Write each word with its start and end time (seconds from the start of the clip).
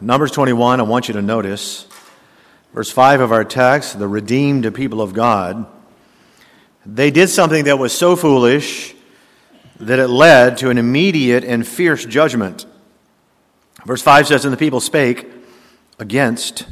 Numbers 0.00 0.30
21, 0.32 0.78
I 0.78 0.82
want 0.82 1.08
you 1.08 1.14
to 1.14 1.22
notice 1.22 1.86
verse 2.74 2.90
5 2.90 3.22
of 3.22 3.32
our 3.32 3.44
text 3.44 3.98
the 3.98 4.06
redeemed 4.06 4.74
people 4.74 5.00
of 5.00 5.14
God. 5.14 5.64
They 6.84 7.10
did 7.10 7.30
something 7.30 7.64
that 7.64 7.78
was 7.78 7.96
so 7.96 8.14
foolish 8.14 8.94
that 9.80 9.98
it 9.98 10.08
led 10.08 10.58
to 10.58 10.68
an 10.68 10.76
immediate 10.76 11.44
and 11.44 11.66
fierce 11.66 12.04
judgment. 12.04 12.66
Verse 13.86 14.02
5 14.02 14.26
says, 14.26 14.44
And 14.44 14.52
the 14.52 14.58
people 14.58 14.80
spake 14.80 15.26
against 15.98 16.66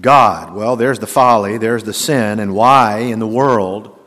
God. 0.00 0.54
Well, 0.54 0.76
there's 0.76 1.00
the 1.00 1.06
folly, 1.06 1.58
there's 1.58 1.84
the 1.84 1.92
sin, 1.92 2.40
and 2.40 2.54
why 2.54 3.00
in 3.00 3.18
the 3.18 3.26
world 3.26 3.98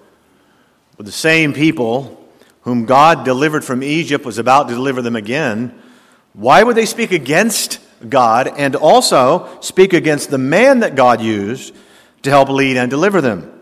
would 0.97 1.05
the 1.05 1.11
same 1.11 1.53
people 1.53 2.27
whom 2.61 2.85
God 2.85 3.25
delivered 3.25 3.63
from 3.63 3.83
Egypt 3.83 4.25
was 4.25 4.39
about 4.39 4.69
to 4.69 4.73
deliver 4.73 5.03
them 5.03 5.15
again, 5.15 5.79
why 6.33 6.63
would 6.63 6.75
they 6.75 6.87
speak 6.87 7.11
against 7.11 7.79
God 8.07 8.47
and 8.57 8.75
also 8.75 9.59
speak 9.61 9.93
against 9.93 10.29
the 10.29 10.37
man 10.37 10.79
that 10.79 10.95
God 10.95 11.21
used 11.21 11.73
to 12.23 12.29
help 12.29 12.49
lead 12.49 12.77
and 12.77 12.89
deliver 12.89 13.21
them. 13.21 13.53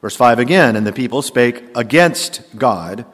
Verse 0.00 0.16
5 0.16 0.38
again, 0.38 0.76
and 0.76 0.86
the 0.86 0.92
people 0.92 1.22
spake 1.22 1.64
against 1.74 2.42
God 2.56 3.04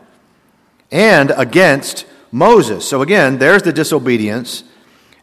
and 0.90 1.32
against 1.36 2.06
Moses. 2.30 2.88
So 2.88 3.02
again, 3.02 3.38
there's 3.38 3.62
the 3.62 3.72
disobedience 3.72 4.64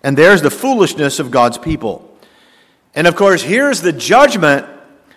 and 0.04 0.18
there's 0.18 0.42
the 0.42 0.52
foolishness 0.52 1.20
of 1.20 1.32
God's 1.32 1.58
people. 1.58 2.18
And 2.96 3.08
of 3.08 3.16
course, 3.16 3.42
here's 3.42 3.82
the 3.82 3.94
judgment 3.94 4.68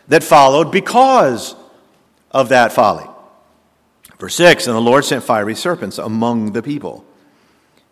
that 0.09 0.23
followed 0.23 0.71
because 0.71 1.57
of 2.31 2.51
that 2.51 2.73
folly. 2.73 3.07
Verse 4.19 4.35
6 4.35 4.67
And 4.67 4.77
the 4.77 4.81
Lord 4.81 5.05
sent 5.05 5.25
fiery 5.25 5.55
serpents 5.55 5.99
among 5.99 6.53
the 6.53 6.63
people 6.63 7.06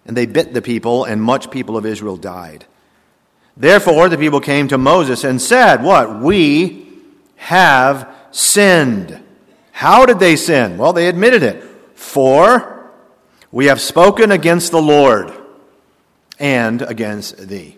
and 0.06 0.16
they 0.16 0.26
bit 0.26 0.52
the 0.52 0.62
people, 0.62 1.04
and 1.04 1.22
much 1.22 1.50
people 1.50 1.76
of 1.76 1.86
Israel 1.86 2.16
died. 2.16 2.66
Therefore, 3.56 4.08
the 4.08 4.18
people 4.18 4.40
came 4.40 4.68
to 4.68 4.78
Moses 4.78 5.24
and 5.24 5.40
said, 5.40 5.82
What? 5.82 6.20
We 6.20 6.86
have 7.36 8.12
sinned. 8.30 9.22
How 9.72 10.06
did 10.06 10.18
they 10.18 10.36
sin? 10.36 10.76
Well, 10.76 10.92
they 10.92 11.08
admitted 11.08 11.42
it. 11.42 11.62
For 11.94 12.90
we 13.52 13.66
have 13.66 13.80
spoken 13.80 14.32
against 14.32 14.72
the 14.72 14.82
Lord 14.82 15.32
and 16.38 16.82
against 16.82 17.48
thee. 17.48 17.76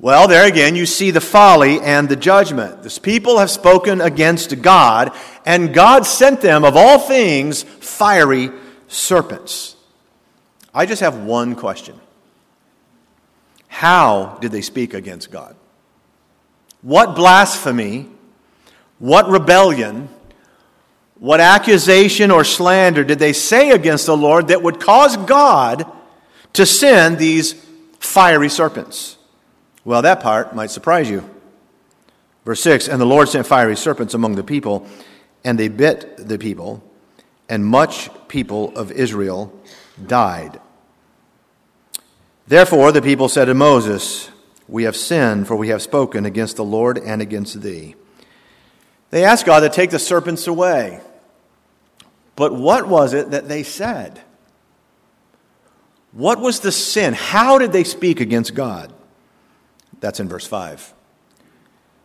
Well, 0.00 0.28
there 0.28 0.46
again, 0.46 0.76
you 0.76 0.86
see 0.86 1.10
the 1.10 1.20
folly 1.20 1.80
and 1.80 2.08
the 2.08 2.14
judgment. 2.14 2.84
This 2.84 3.00
people 3.00 3.38
have 3.38 3.50
spoken 3.50 4.00
against 4.00 4.62
God, 4.62 5.12
and 5.44 5.74
God 5.74 6.06
sent 6.06 6.40
them, 6.40 6.64
of 6.64 6.76
all 6.76 7.00
things, 7.00 7.64
fiery 7.64 8.50
serpents. 8.86 9.74
I 10.74 10.86
just 10.86 11.00
have 11.00 11.18
one 11.18 11.54
question 11.54 11.98
How 13.68 14.38
did 14.40 14.52
they 14.52 14.62
speak 14.62 14.94
against 14.94 15.30
God? 15.30 15.56
What 16.82 17.16
blasphemy, 17.16 18.08
what 18.98 19.28
rebellion, 19.28 20.08
what 21.18 21.40
accusation 21.40 22.30
or 22.30 22.44
slander 22.44 23.02
did 23.02 23.18
they 23.18 23.32
say 23.32 23.70
against 23.70 24.06
the 24.06 24.16
Lord 24.16 24.48
that 24.48 24.62
would 24.62 24.78
cause 24.78 25.16
God 25.16 25.86
to 26.52 26.64
send 26.64 27.18
these 27.18 27.54
fiery 27.98 28.48
serpents? 28.48 29.16
Well, 29.84 30.02
that 30.02 30.20
part 30.20 30.54
might 30.54 30.70
surprise 30.70 31.10
you. 31.10 31.28
Verse 32.44 32.60
6 32.60 32.88
And 32.88 33.00
the 33.00 33.06
Lord 33.06 33.28
sent 33.28 33.46
fiery 33.46 33.76
serpents 33.76 34.14
among 34.14 34.36
the 34.36 34.44
people, 34.44 34.86
and 35.44 35.58
they 35.58 35.68
bit 35.68 36.28
the 36.28 36.38
people, 36.38 36.82
and 37.48 37.64
much 37.64 38.10
people 38.28 38.76
of 38.76 38.92
Israel 38.92 39.52
died. 40.06 40.60
Therefore, 42.46 42.92
the 42.92 43.02
people 43.02 43.28
said 43.28 43.46
to 43.46 43.54
Moses, 43.54 44.30
We 44.66 44.84
have 44.84 44.96
sinned, 44.96 45.46
for 45.46 45.56
we 45.56 45.68
have 45.68 45.82
spoken 45.82 46.24
against 46.24 46.56
the 46.56 46.64
Lord 46.64 46.98
and 46.98 47.20
against 47.20 47.60
thee. 47.60 47.94
They 49.10 49.24
asked 49.24 49.46
God 49.46 49.60
to 49.60 49.68
take 49.68 49.90
the 49.90 49.98
serpents 49.98 50.46
away. 50.46 51.00
But 52.36 52.54
what 52.54 52.86
was 52.86 53.14
it 53.14 53.32
that 53.32 53.48
they 53.48 53.62
said? 53.62 54.20
What 56.12 56.40
was 56.40 56.60
the 56.60 56.72
sin? 56.72 57.14
How 57.14 57.58
did 57.58 57.72
they 57.72 57.84
speak 57.84 58.20
against 58.20 58.54
God? 58.54 58.92
That's 60.00 60.20
in 60.20 60.28
verse 60.28 60.46
5. 60.46 60.94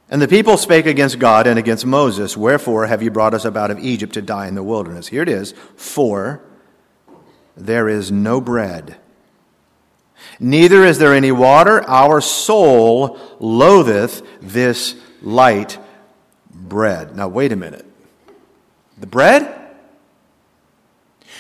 And 0.10 0.22
the 0.22 0.28
people 0.28 0.58
spake 0.58 0.86
against 0.86 1.20
God 1.20 1.48
and 1.48 1.58
against 1.58 1.86
Moses, 1.86 2.36
Wherefore 2.36 2.88
have 2.88 3.02
you 3.02 3.12
brought 3.12 3.34
us 3.34 3.46
up 3.46 3.56
out 3.56 3.72
of 3.72 3.80
Egypt 3.80 4.14
to 4.14 4.22
die 4.22 4.48
in 4.48 4.56
the 4.56 4.64
wilderness? 4.64 5.08
Here 5.08 5.22
it 5.22 5.30
is. 5.30 5.54
For 5.76 6.42
there 7.56 7.88
is 7.88 8.12
no 8.12 8.42
bread, 8.42 8.98
neither 10.40 10.84
is 10.84 10.98
there 11.00 11.14
any 11.14 11.32
water. 11.32 11.88
Our 11.88 12.22
soul 12.22 13.20
loatheth 13.40 14.22
this 14.42 14.96
light 15.22 15.78
bread. 16.52 17.16
Now, 17.16 17.28
wait 17.28 17.52
a 17.52 17.56
minute. 17.56 17.86
The 18.98 19.08
bread? 19.08 19.60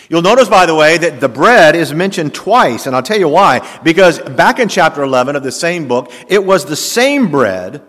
You'll 0.10 0.22
notice, 0.22 0.50
by 0.50 0.66
the 0.66 0.76
way, 0.76 0.98
that 0.98 1.22
the 1.22 1.30
bread 1.30 1.76
is 1.76 1.94
mentioned 1.94 2.34
twice, 2.36 2.86
and 2.86 2.96
I'll 2.96 3.04
tell 3.04 3.18
you 3.18 3.30
why. 3.30 3.68
Because 3.84 4.20
back 4.20 4.60
in 4.60 4.68
chapter 4.68 5.02
11 5.02 5.36
of 5.36 5.44
the 5.44 5.52
same 5.52 5.88
book, 5.88 6.12
it 6.28 6.44
was 6.44 6.66
the 6.66 6.76
same 6.76 7.32
bread 7.32 7.82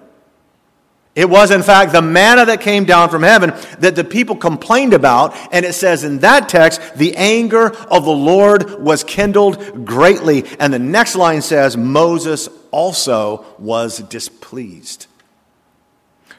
it 1.15 1.31
was, 1.31 1.53
in 1.53 1.63
fact, 1.63 1.93
the 1.93 2.03
manna 2.03 2.45
that 2.47 2.61
came 2.61 2.85
down 2.85 3.09
from 3.09 3.23
heaven 3.23 3.53
that 3.79 3.95
the 3.95 4.03
people 4.03 4.35
complained 4.35 4.95
about. 4.95 5.37
And 5.53 5.65
it 5.65 5.75
says 5.75 6.03
in 6.03 6.19
that 6.21 6.49
text, 6.49 6.81
the 6.97 7.17
anger 7.17 7.75
of 7.87 8.05
the 8.05 8.11
Lord 8.11 8.83
was 8.83 9.05
kindled 9.05 9.87
greatly. 9.87 10.45
And 10.59 10.73
the 10.73 10.81
next 10.81 11.15
line 11.15 11.41
says, 11.41 11.77
Moses 11.77 12.49
also 12.73 13.45
was 13.59 13.99
displeased. 13.99 15.07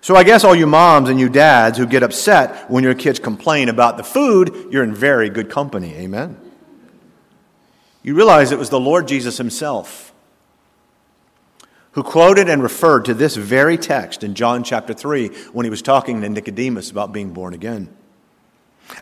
So 0.02 0.16
I 0.16 0.24
guess 0.24 0.44
all 0.44 0.54
you 0.54 0.68
moms 0.68 1.10
and 1.10 1.20
you 1.20 1.30
dads 1.30 1.78
who 1.78 1.88
get 1.88 2.04
upset 2.04 2.70
when 2.70 2.84
your 2.84 2.96
kids 2.96 3.18
complain 3.18 3.70
about 3.70 3.96
the 3.96 4.04
food, 4.04 4.68
you're 4.72 4.84
in 4.84 4.94
very 4.94 5.30
good 5.30 5.50
company. 5.50 5.96
Amen. 5.96 6.38
You 8.04 8.14
realize 8.14 8.52
it 8.52 8.60
was 8.60 8.70
the 8.70 8.80
Lord 8.80 9.08
Jesus 9.08 9.38
himself 9.38 10.14
who 11.96 12.04
quoted 12.04 12.50
and 12.50 12.62
referred 12.62 13.06
to 13.06 13.14
this 13.14 13.38
very 13.38 13.78
text 13.78 14.24
in 14.24 14.36
John 14.36 14.64
chapter 14.64 14.94
3 14.94 15.30
when 15.54 15.64
he 15.66 15.70
was 15.70 15.82
talking 15.82 16.22
to 16.22 16.30
Nicodemus 16.30 16.92
about 16.92 17.14
being 17.14 17.32
born 17.32 17.54
again. 17.54 17.90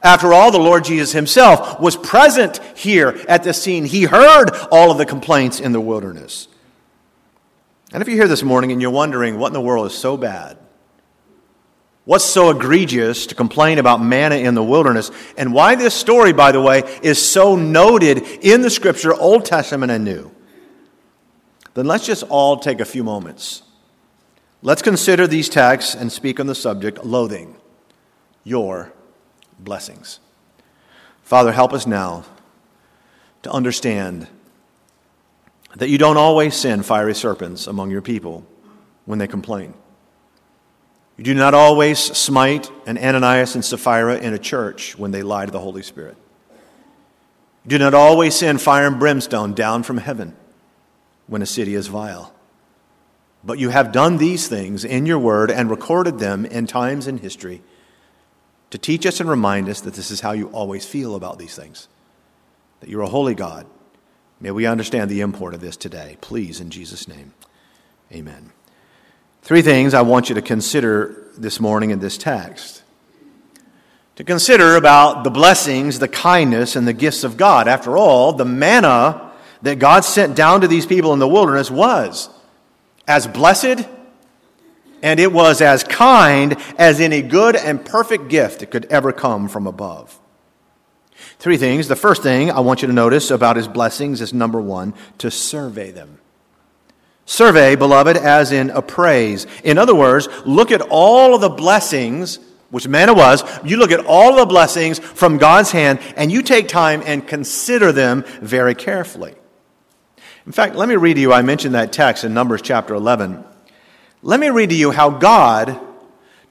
After 0.02 0.32
all, 0.32 0.52
the 0.52 0.60
Lord 0.60 0.86
Jesus 0.86 1.12
himself 1.12 1.80
was 1.80 1.98
present 1.98 2.60
here 2.78 3.20
at 3.28 3.44
the 3.44 3.54
scene. 3.54 3.84
He 3.86 4.04
heard 4.04 4.52
all 4.72 4.92
of 4.92 5.00
the 5.00 5.08
complaints 5.08 5.60
in 5.60 5.72
the 5.72 5.82
wilderness. 5.82 6.48
And 7.92 8.02
if 8.02 8.08
you're 8.08 8.18
here 8.18 8.28
this 8.28 8.44
morning 8.44 8.72
and 8.72 8.82
you're 8.82 8.92
wondering 8.92 9.40
what 9.40 9.48
in 9.48 9.54
the 9.54 9.62
world 9.62 9.88
is 9.88 9.98
so 9.98 10.16
bad, 10.16 10.58
what's 12.06 12.24
so 12.24 12.52
egregious 12.52 13.26
to 13.28 13.36
complain 13.36 13.80
about 13.80 14.04
manna 14.04 14.36
in 14.36 14.54
the 14.54 14.64
wilderness, 14.64 15.10
and 15.36 15.52
why 15.52 15.74
this 15.74 15.96
story, 15.96 16.32
by 16.32 16.52
the 16.52 16.62
way, 16.62 16.84
is 17.02 17.20
so 17.20 17.56
noted 17.56 18.20
in 18.42 18.62
the 18.62 18.70
scripture, 18.70 19.16
Old 19.16 19.46
Testament 19.46 19.92
and 19.92 20.06
New, 20.06 20.32
then 21.74 21.86
let's 21.86 22.06
just 22.06 22.24
all 22.24 22.58
take 22.58 22.80
a 22.80 22.86
few 22.86 23.04
moments. 23.04 23.64
Let's 24.62 24.82
consider 24.82 25.28
these 25.28 25.50
texts 25.50 25.96
and 25.96 26.12
speak 26.12 26.40
on 26.40 26.48
the 26.48 26.56
subject 26.56 27.04
loathing 27.04 27.56
your 28.44 28.94
blessings. 29.60 30.20
Father, 31.24 31.52
help 31.52 31.74
us 31.74 31.88
now 31.88 32.26
to 33.42 33.52
understand 33.52 34.28
that 35.76 35.90
you 35.90 35.98
don't 35.98 36.18
always 36.18 36.56
send 36.56 36.86
fiery 36.86 37.16
serpents 37.16 37.68
among 37.68 37.90
your 37.90 38.02
people 38.02 38.46
when 39.06 39.20
they 39.20 39.28
complain. 39.28 39.74
You 41.18 41.24
do 41.24 41.34
not 41.34 41.54
always 41.54 42.00
smite 42.00 42.70
an 42.86 42.98
Ananias 42.98 43.56
and 43.56 43.64
Sapphira 43.64 44.18
in 44.18 44.34
a 44.34 44.40
church 44.40 44.98
when 44.98 45.12
they 45.12 45.24
lie 45.24 45.46
to 45.46 45.52
the 45.52 45.60
Holy 45.60 45.84
Spirit. 45.84 46.18
You 47.64 47.70
do 47.70 47.78
not 47.78 47.94
always 47.94 48.36
send 48.36 48.62
fire 48.62 48.88
and 48.88 49.00
brimstone 49.00 49.54
down 49.54 49.84
from 49.84 49.98
heaven 49.98 50.36
when 51.28 51.42
a 51.42 51.46
city 51.46 51.76
is 51.76 51.88
vile. 51.88 52.34
But 53.44 53.60
you 53.60 53.70
have 53.70 53.92
done 53.92 54.18
these 54.18 54.48
things 54.48 54.86
in 54.86 55.06
your 55.06 55.20
word 55.20 55.52
and 55.52 55.70
recorded 55.70 56.20
them 56.20 56.46
in 56.46 56.66
times 56.66 57.08
in 57.08 57.18
history 57.18 57.62
to 58.70 58.78
teach 58.78 59.06
us 59.06 59.20
and 59.20 59.30
remind 59.30 59.70
us 59.70 59.82
that 59.82 59.94
this 59.94 60.10
is 60.10 60.22
how 60.22 60.32
you 60.32 60.48
always 60.48 60.86
feel 60.86 61.16
about 61.16 61.38
these 61.38 61.56
things, 61.56 61.88
that 62.80 62.90
you're 62.90 63.02
a 63.02 63.08
holy 63.08 63.36
God. 63.36 63.68
May 64.40 64.52
we 64.52 64.66
understand 64.66 65.10
the 65.10 65.22
import 65.22 65.54
of 65.54 65.62
this 65.62 65.78
today. 65.78 66.18
Please, 66.22 66.60
in 66.60 66.70
Jesus' 66.70 67.08
name, 67.08 67.34
amen. 68.12 68.52
Three 69.42 69.62
things 69.62 69.94
I 69.94 70.02
want 70.02 70.30
you 70.30 70.36
to 70.36 70.42
consider 70.42 71.28
this 71.38 71.60
morning 71.60 71.92
in 71.92 72.00
this 72.00 72.18
text. 72.18 72.82
To 74.16 74.24
consider 74.24 74.76
about 74.76 75.24
the 75.24 75.30
blessings, 75.30 76.00
the 76.00 76.08
kindness, 76.08 76.76
and 76.76 76.88
the 76.88 76.94
gifts 76.94 77.24
of 77.24 77.36
God. 77.36 77.68
After 77.68 77.98
all, 77.98 78.34
the 78.34 78.46
manna 78.46 79.23
that 79.64 79.80
God 79.80 80.06
sent 80.06 80.36
down 80.36 80.62
to 80.62 80.68
these 80.68 80.86
people 80.86 81.14
in 81.14 81.20
the 81.20 81.28
wilderness 81.28 81.72
was 81.72 82.30
as 83.08 83.28
blessed 83.28 83.88
and 85.02 85.20
it 85.20 85.34
was 85.34 85.62
as 85.62 85.84
kind 85.84 86.56
as 86.78 87.02
any 87.02 87.22
good 87.22 87.56
and 87.56 87.84
perfect 87.84 88.30
gift 88.30 88.62
that 88.62 88.72
could 88.72 88.86
ever 88.86 89.12
come 89.12 89.50
from 89.50 89.68
above. 89.68 90.18
Three 91.40 91.58
things. 91.58 91.90
The 91.90 91.96
first 91.98 92.24
thing 92.24 92.50
I 92.50 92.62
want 92.62 92.82
you 92.82 92.88
to 92.88 92.94
notice 92.94 93.30
about 93.30 93.58
his 93.58 93.68
blessings 93.68 94.22
is 94.22 94.34
number 94.34 94.62
one, 94.62 94.94
to 95.18 95.30
survey 95.30 95.92
them. 95.92 96.20
Survey, 97.26 97.76
beloved, 97.76 98.16
as 98.16 98.54
in 98.54 98.70
appraise. 98.70 99.46
In 99.64 99.78
other 99.78 99.96
words, 99.96 100.30
look 100.46 100.72
at 100.72 100.82
all 100.82 101.36
of 101.36 101.42
the 101.42 101.50
blessings, 101.50 102.40
which 102.70 102.88
manna 102.88 103.14
was. 103.14 103.44
You 103.66 103.78
look 103.78 103.92
at 103.92 104.06
all 104.06 104.32
of 104.32 104.38
the 104.38 104.46
blessings 104.46 105.00
from 105.00 105.38
God's 105.38 105.72
hand, 105.72 106.00
and 106.16 106.32
you 106.32 106.42
take 106.42 106.70
time 106.70 107.04
and 107.06 107.28
consider 107.28 107.92
them 107.92 108.24
very 108.42 108.76
carefully. 108.76 109.36
In 110.46 110.52
fact, 110.52 110.76
let 110.76 110.90
me 110.90 110.96
read 110.96 111.16
to 111.16 111.22
you, 111.22 111.32
I 111.32 111.42
mentioned 111.42 111.76
that 111.76 111.94
text 111.94 112.24
in 112.24 112.34
Numbers 112.34 112.62
chapter 112.62 112.94
11. 112.94 113.44
Let 114.22 114.40
me 114.40 114.50
read 114.50 114.70
to 114.70 114.76
you 114.76 114.92
how 114.92 115.10
God 115.10 115.80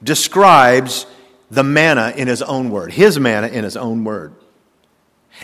describes 0.03 1.07
the 1.51 1.63
manna 1.63 2.13
in 2.17 2.29
his 2.29 2.43
own 2.43 2.71
word, 2.71 2.93
his 2.93 3.21
manna 3.21 3.49
in 3.49 3.65
his 3.65 3.77
own 3.77 4.05
word. 4.05 4.35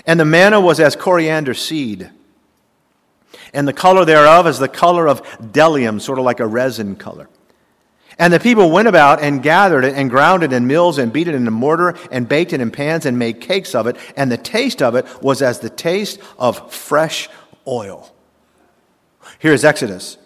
And 0.07 0.19
the 0.19 0.25
manna 0.25 0.61
was 0.61 0.81
as 0.81 0.97
coriander 0.97 1.55
seed 1.55 2.11
and 3.53 3.67
the 3.67 3.73
color 3.73 4.05
thereof 4.05 4.47
is 4.47 4.59
the 4.59 4.69
color 4.69 5.09
of 5.09 5.23
bdellium, 5.39 6.01
sort 6.01 6.19
of 6.19 6.25
like 6.25 6.41
a 6.41 6.47
resin 6.47 6.97
color. 6.97 7.29
And 8.19 8.33
the 8.33 8.41
people 8.41 8.71
went 8.71 8.89
about 8.89 9.23
and 9.23 9.43
gathered 9.43 9.85
it 9.85 9.95
and 9.95 10.11
ground 10.11 10.43
it 10.43 10.53
in 10.53 10.67
mills 10.67 10.99
and 10.99 11.13
beat 11.13 11.29
it 11.29 11.37
in 11.37 11.47
a 11.47 11.53
mortar 11.53 11.97
and 12.11 12.29
baked 12.29 12.53
it 12.53 12.61
in 12.61 12.71
pans 12.71 13.07
and 13.07 13.19
made 13.19 13.41
cakes 13.41 13.75
of 13.75 13.87
it. 13.87 13.97
And 14.17 14.31
the 14.31 14.37
taste 14.37 14.83
of 14.83 14.97
it 14.97 15.07
was 15.23 15.41
as 15.41 15.61
the 15.61 15.71
taste 15.71 16.19
of 16.37 16.73
fresh 16.73 17.29
oil. 17.67 18.13
Here 19.39 19.53
is 19.53 19.65
Exodus. 19.65 20.19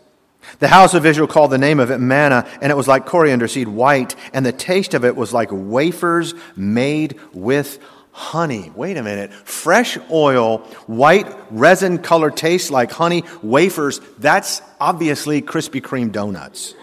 The 0.58 0.68
house 0.68 0.94
of 0.94 1.06
Israel 1.06 1.28
called 1.28 1.50
the 1.50 1.58
name 1.58 1.80
of 1.80 1.90
it 1.90 1.98
manna, 1.98 2.46
and 2.60 2.72
it 2.72 2.76
was 2.76 2.88
like 2.88 3.06
coriander 3.06 3.46
seed, 3.46 3.68
white, 3.68 4.16
and 4.32 4.44
the 4.44 4.52
taste 4.52 4.94
of 4.94 5.04
it 5.04 5.14
was 5.16 5.32
like 5.32 5.48
wafers 5.52 6.34
made 6.56 7.18
with 7.32 7.78
honey. 8.10 8.70
Wait 8.74 8.96
a 8.96 9.02
minute. 9.02 9.32
Fresh 9.32 9.98
oil, 10.10 10.58
white 10.86 11.26
resin 11.50 11.98
color 11.98 12.30
tastes 12.30 12.70
like 12.70 12.90
honey, 12.90 13.24
wafers. 13.42 14.00
That's 14.18 14.62
obviously 14.80 15.42
Krispy 15.42 15.80
Kreme 15.80 16.12
donuts. 16.12 16.74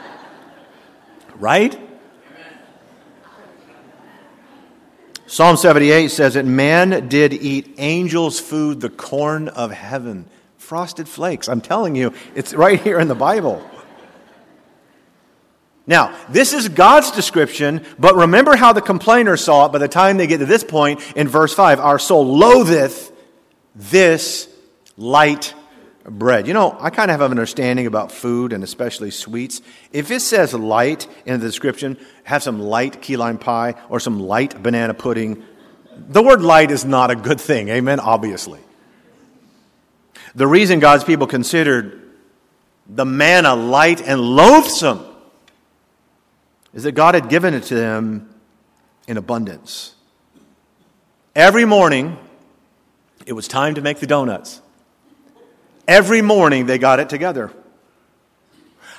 right? 1.36 1.78
Psalm 5.26 5.58
78 5.58 6.10
says 6.10 6.34
that 6.34 6.46
man 6.46 7.08
did 7.08 7.34
eat 7.34 7.74
angels' 7.76 8.40
food, 8.40 8.80
the 8.80 8.88
corn 8.88 9.48
of 9.48 9.70
heaven. 9.70 10.26
Frosted 10.68 11.08
flakes. 11.08 11.48
I'm 11.48 11.62
telling 11.62 11.96
you, 11.96 12.12
it's 12.34 12.52
right 12.52 12.78
here 12.78 13.00
in 13.00 13.08
the 13.08 13.14
Bible. 13.14 13.66
Now, 15.86 16.14
this 16.28 16.52
is 16.52 16.68
God's 16.68 17.10
description, 17.10 17.86
but 17.98 18.16
remember 18.16 18.54
how 18.54 18.74
the 18.74 18.82
complainers 18.82 19.42
saw 19.42 19.64
it 19.64 19.72
by 19.72 19.78
the 19.78 19.88
time 19.88 20.18
they 20.18 20.26
get 20.26 20.40
to 20.40 20.44
this 20.44 20.62
point 20.62 21.00
in 21.16 21.26
verse 21.26 21.54
5. 21.54 21.80
Our 21.80 21.98
soul 21.98 22.36
loatheth 22.36 23.10
this 23.74 24.46
light 24.98 25.54
bread. 26.04 26.46
You 26.46 26.52
know, 26.52 26.76
I 26.78 26.90
kind 26.90 27.10
of 27.10 27.18
have 27.18 27.22
an 27.22 27.38
understanding 27.38 27.86
about 27.86 28.12
food 28.12 28.52
and 28.52 28.62
especially 28.62 29.10
sweets. 29.10 29.62
If 29.90 30.10
it 30.10 30.20
says 30.20 30.52
light 30.52 31.06
in 31.24 31.40
the 31.40 31.46
description, 31.46 31.96
have 32.24 32.42
some 32.42 32.60
light 32.60 33.00
key 33.00 33.16
lime 33.16 33.38
pie 33.38 33.74
or 33.88 34.00
some 34.00 34.20
light 34.20 34.62
banana 34.62 34.92
pudding, 34.92 35.42
the 35.96 36.22
word 36.22 36.42
light 36.42 36.70
is 36.70 36.84
not 36.84 37.10
a 37.10 37.16
good 37.16 37.40
thing. 37.40 37.70
Amen? 37.70 38.00
Obviously. 38.00 38.60
The 40.38 40.46
reason 40.46 40.78
God's 40.78 41.02
people 41.02 41.26
considered 41.26 42.00
the 42.86 43.04
manna 43.04 43.56
light 43.56 44.00
and 44.00 44.20
loathsome 44.20 45.04
is 46.72 46.84
that 46.84 46.92
God 46.92 47.16
had 47.16 47.28
given 47.28 47.54
it 47.54 47.64
to 47.64 47.74
them 47.74 48.32
in 49.08 49.16
abundance. 49.16 49.96
Every 51.34 51.64
morning, 51.64 52.16
it 53.26 53.32
was 53.32 53.48
time 53.48 53.74
to 53.74 53.80
make 53.80 53.98
the 53.98 54.06
donuts. 54.06 54.62
Every 55.88 56.22
morning, 56.22 56.66
they 56.66 56.78
got 56.78 57.00
it 57.00 57.08
together. 57.08 57.50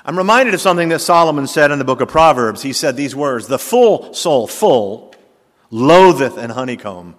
I'm 0.03 0.17
reminded 0.17 0.53
of 0.55 0.59
something 0.59 0.89
that 0.89 0.99
Solomon 0.99 1.47
said 1.47 1.71
in 1.71 1.79
the 1.79 1.85
book 1.85 2.01
of 2.01 2.09
Proverbs. 2.09 2.63
He 2.63 2.73
said 2.73 2.97
these 2.97 3.15
words 3.15 3.47
The 3.47 3.57
full 3.57 4.13
soul, 4.13 4.45
full, 4.45 5.15
loatheth 5.71 6.37
an 6.37 6.49
honeycomb. 6.49 7.15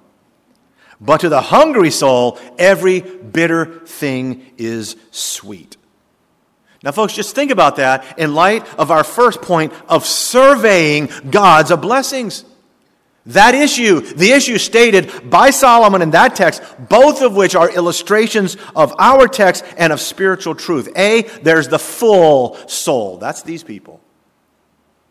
But 1.00 1.20
to 1.20 1.28
the 1.28 1.40
hungry 1.40 1.90
soul, 1.90 2.38
every 2.58 3.00
bitter 3.00 3.80
thing 3.86 4.52
is 4.58 4.96
sweet. 5.10 5.76
Now, 6.82 6.92
folks, 6.92 7.14
just 7.14 7.34
think 7.34 7.50
about 7.50 7.76
that 7.76 8.18
in 8.18 8.34
light 8.34 8.66
of 8.78 8.90
our 8.90 9.04
first 9.04 9.42
point 9.42 9.72
of 9.88 10.06
surveying 10.06 11.10
God's 11.30 11.74
blessings. 11.76 12.44
That 13.26 13.54
issue, 13.54 14.00
the 14.00 14.32
issue 14.32 14.56
stated 14.56 15.28
by 15.28 15.50
Solomon 15.50 16.00
in 16.00 16.10
that 16.12 16.34
text, 16.34 16.62
both 16.88 17.20
of 17.20 17.36
which 17.36 17.54
are 17.54 17.70
illustrations 17.70 18.56
of 18.74 18.94
our 18.98 19.28
text 19.28 19.64
and 19.76 19.92
of 19.92 20.00
spiritual 20.00 20.54
truth. 20.54 20.88
A, 20.96 21.22
there's 21.42 21.68
the 21.68 21.78
full 21.78 22.56
soul. 22.66 23.18
That's 23.18 23.42
these 23.42 23.62
people. 23.62 24.00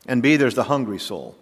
And 0.08 0.24
B, 0.24 0.38
there's 0.38 0.56
the 0.56 0.64
hungry 0.64 0.98
soul. 0.98 1.36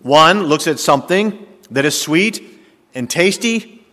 One 0.00 0.44
looks 0.44 0.66
at 0.66 0.80
something 0.80 1.46
that 1.70 1.84
is 1.84 2.00
sweet 2.00 2.59
and 2.94 3.08
tasty 3.08 3.84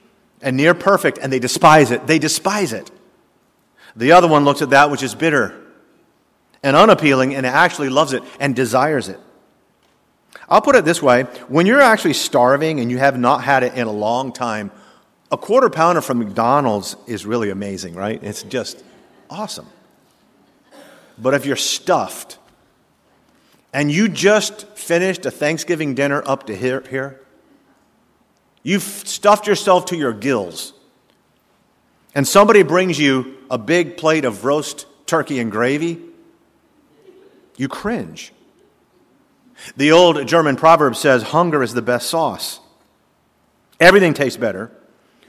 and 0.42 0.56
near 0.56 0.74
perfect, 0.74 1.18
and 1.18 1.32
they 1.32 1.40
despise 1.40 1.92
it. 1.92 2.08
They 2.08 2.20
despise 2.20 2.74
it. 2.74 2.92
The 3.96 4.12
other 4.12 4.28
one 4.28 4.46
looks 4.46 4.62
at 4.62 4.70
that 4.70 4.92
which 4.92 5.02
is 5.02 5.16
bitter 5.16 5.60
and 6.62 6.76
unappealing 6.76 7.36
and 7.36 7.46
actually 7.46 7.90
loves 7.90 8.14
it 8.14 8.24
and 8.40 8.56
desires 8.56 9.10
it. 9.10 9.20
I'll 10.50 10.62
put 10.62 10.76
it 10.76 10.86
this 10.86 11.02
way 11.02 11.24
when 11.48 11.66
you're 11.66 11.82
actually 11.82 12.14
starving 12.14 12.80
and 12.80 12.92
you 12.92 12.98
have 13.00 13.18
not 13.18 13.44
had 13.44 13.64
it 13.64 13.74
in 13.74 13.88
a 13.88 13.92
long 13.92 14.32
time, 14.32 14.72
a 15.32 15.38
quarter 15.38 15.70
pounder 15.70 16.02
from 16.02 16.20
McDonald's 16.20 16.96
is 17.06 17.26
really 17.26 17.50
amazing, 17.50 17.96
right? 17.96 18.24
It's 18.24 18.44
just 18.44 18.84
awesome. 19.30 19.68
But 21.18 21.34
if 21.34 21.46
you're 21.46 21.56
stuffed 21.56 22.38
and 23.74 23.92
you 23.92 24.08
just 24.08 24.68
finished 24.78 25.26
a 25.26 25.32
Thanksgiving 25.32 25.96
dinner 25.96 26.24
up 26.26 26.48
to 26.48 26.56
here, 26.56 26.84
here 26.90 27.20
you've 28.68 28.84
stuffed 28.84 29.48
yourself 29.48 29.86
to 29.86 29.96
your 29.96 30.12
gills, 30.12 30.74
and 32.14 32.28
somebody 32.28 32.64
brings 32.64 33.00
you 33.00 33.38
a 33.50 33.58
big 33.58 33.96
plate 33.96 34.26
of 34.26 34.44
roast 34.44 34.86
turkey 35.06 35.40
and 35.40 35.50
gravy, 35.50 36.02
you 37.56 37.70
cringe. 37.70 38.34
The 39.78 39.94
old 39.94 40.28
German 40.28 40.58
proverb 40.58 40.98
says, 40.98 41.24
hunger 41.24 41.64
is 41.64 41.74
the 41.74 41.82
best 41.82 42.10
sauce. 42.10 42.60
Everything 43.80 44.14
tastes 44.14 44.38
better 44.38 44.70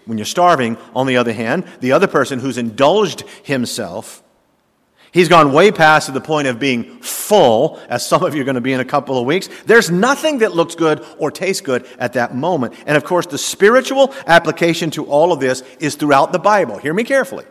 when 0.04 0.18
you're 0.18 0.24
starving. 0.24 0.76
On 0.96 1.06
the 1.06 1.16
other 1.16 1.32
hand, 1.32 1.64
the 1.78 1.92
other 1.92 2.08
person 2.08 2.40
who's 2.40 2.58
indulged 2.58 3.20
himself, 3.44 4.20
he's 5.12 5.28
gone 5.28 5.52
way 5.52 5.70
past 5.70 6.06
to 6.06 6.12
the 6.12 6.20
point 6.20 6.48
of 6.48 6.58
being 6.58 7.00
full, 7.00 7.80
as 7.88 8.06
some 8.06 8.22
of 8.22 8.34
you 8.34 8.42
are 8.42 8.44
going 8.44 8.54
to 8.54 8.60
be 8.60 8.72
in 8.72 8.80
a 8.80 8.84
couple 8.84 9.18
of 9.18 9.26
weeks. 9.26 9.48
There's 9.66 9.90
nothing 9.90 10.38
that 10.38 10.54
looks 10.54 10.74
good 10.74 11.04
or 11.18 11.30
tastes 11.30 11.60
good 11.60 11.86
at 11.98 12.14
that 12.14 12.34
moment. 12.34 12.74
And 12.86 12.96
of 12.96 13.04
course, 13.04 13.26
the 13.26 13.38
spiritual 13.38 14.14
application 14.26 14.90
to 14.92 15.04
all 15.06 15.32
of 15.32 15.40
this 15.40 15.62
is 15.80 15.94
throughout 15.94 16.32
the 16.32 16.38
Bible. 16.38 16.78
Hear 16.78 16.94
me 16.94 17.04
carefully. 17.04 17.44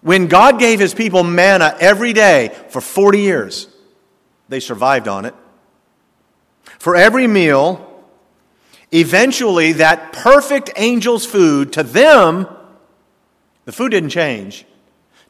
When 0.00 0.26
God 0.26 0.58
gave 0.58 0.80
his 0.80 0.92
people 0.92 1.24
manna 1.24 1.74
every 1.80 2.12
day 2.12 2.54
for 2.68 2.82
40 2.82 3.20
years, 3.20 3.68
they 4.50 4.60
survived 4.60 5.08
on 5.08 5.24
it. 5.24 5.34
For 6.78 6.94
every 6.94 7.26
meal, 7.26 8.04
eventually 8.92 9.72
that 9.72 10.12
perfect 10.12 10.70
angel's 10.76 11.24
food, 11.24 11.72
to 11.72 11.82
them, 11.82 12.46
the 13.64 13.72
food 13.72 13.90
didn't 13.90 14.10
change. 14.10 14.66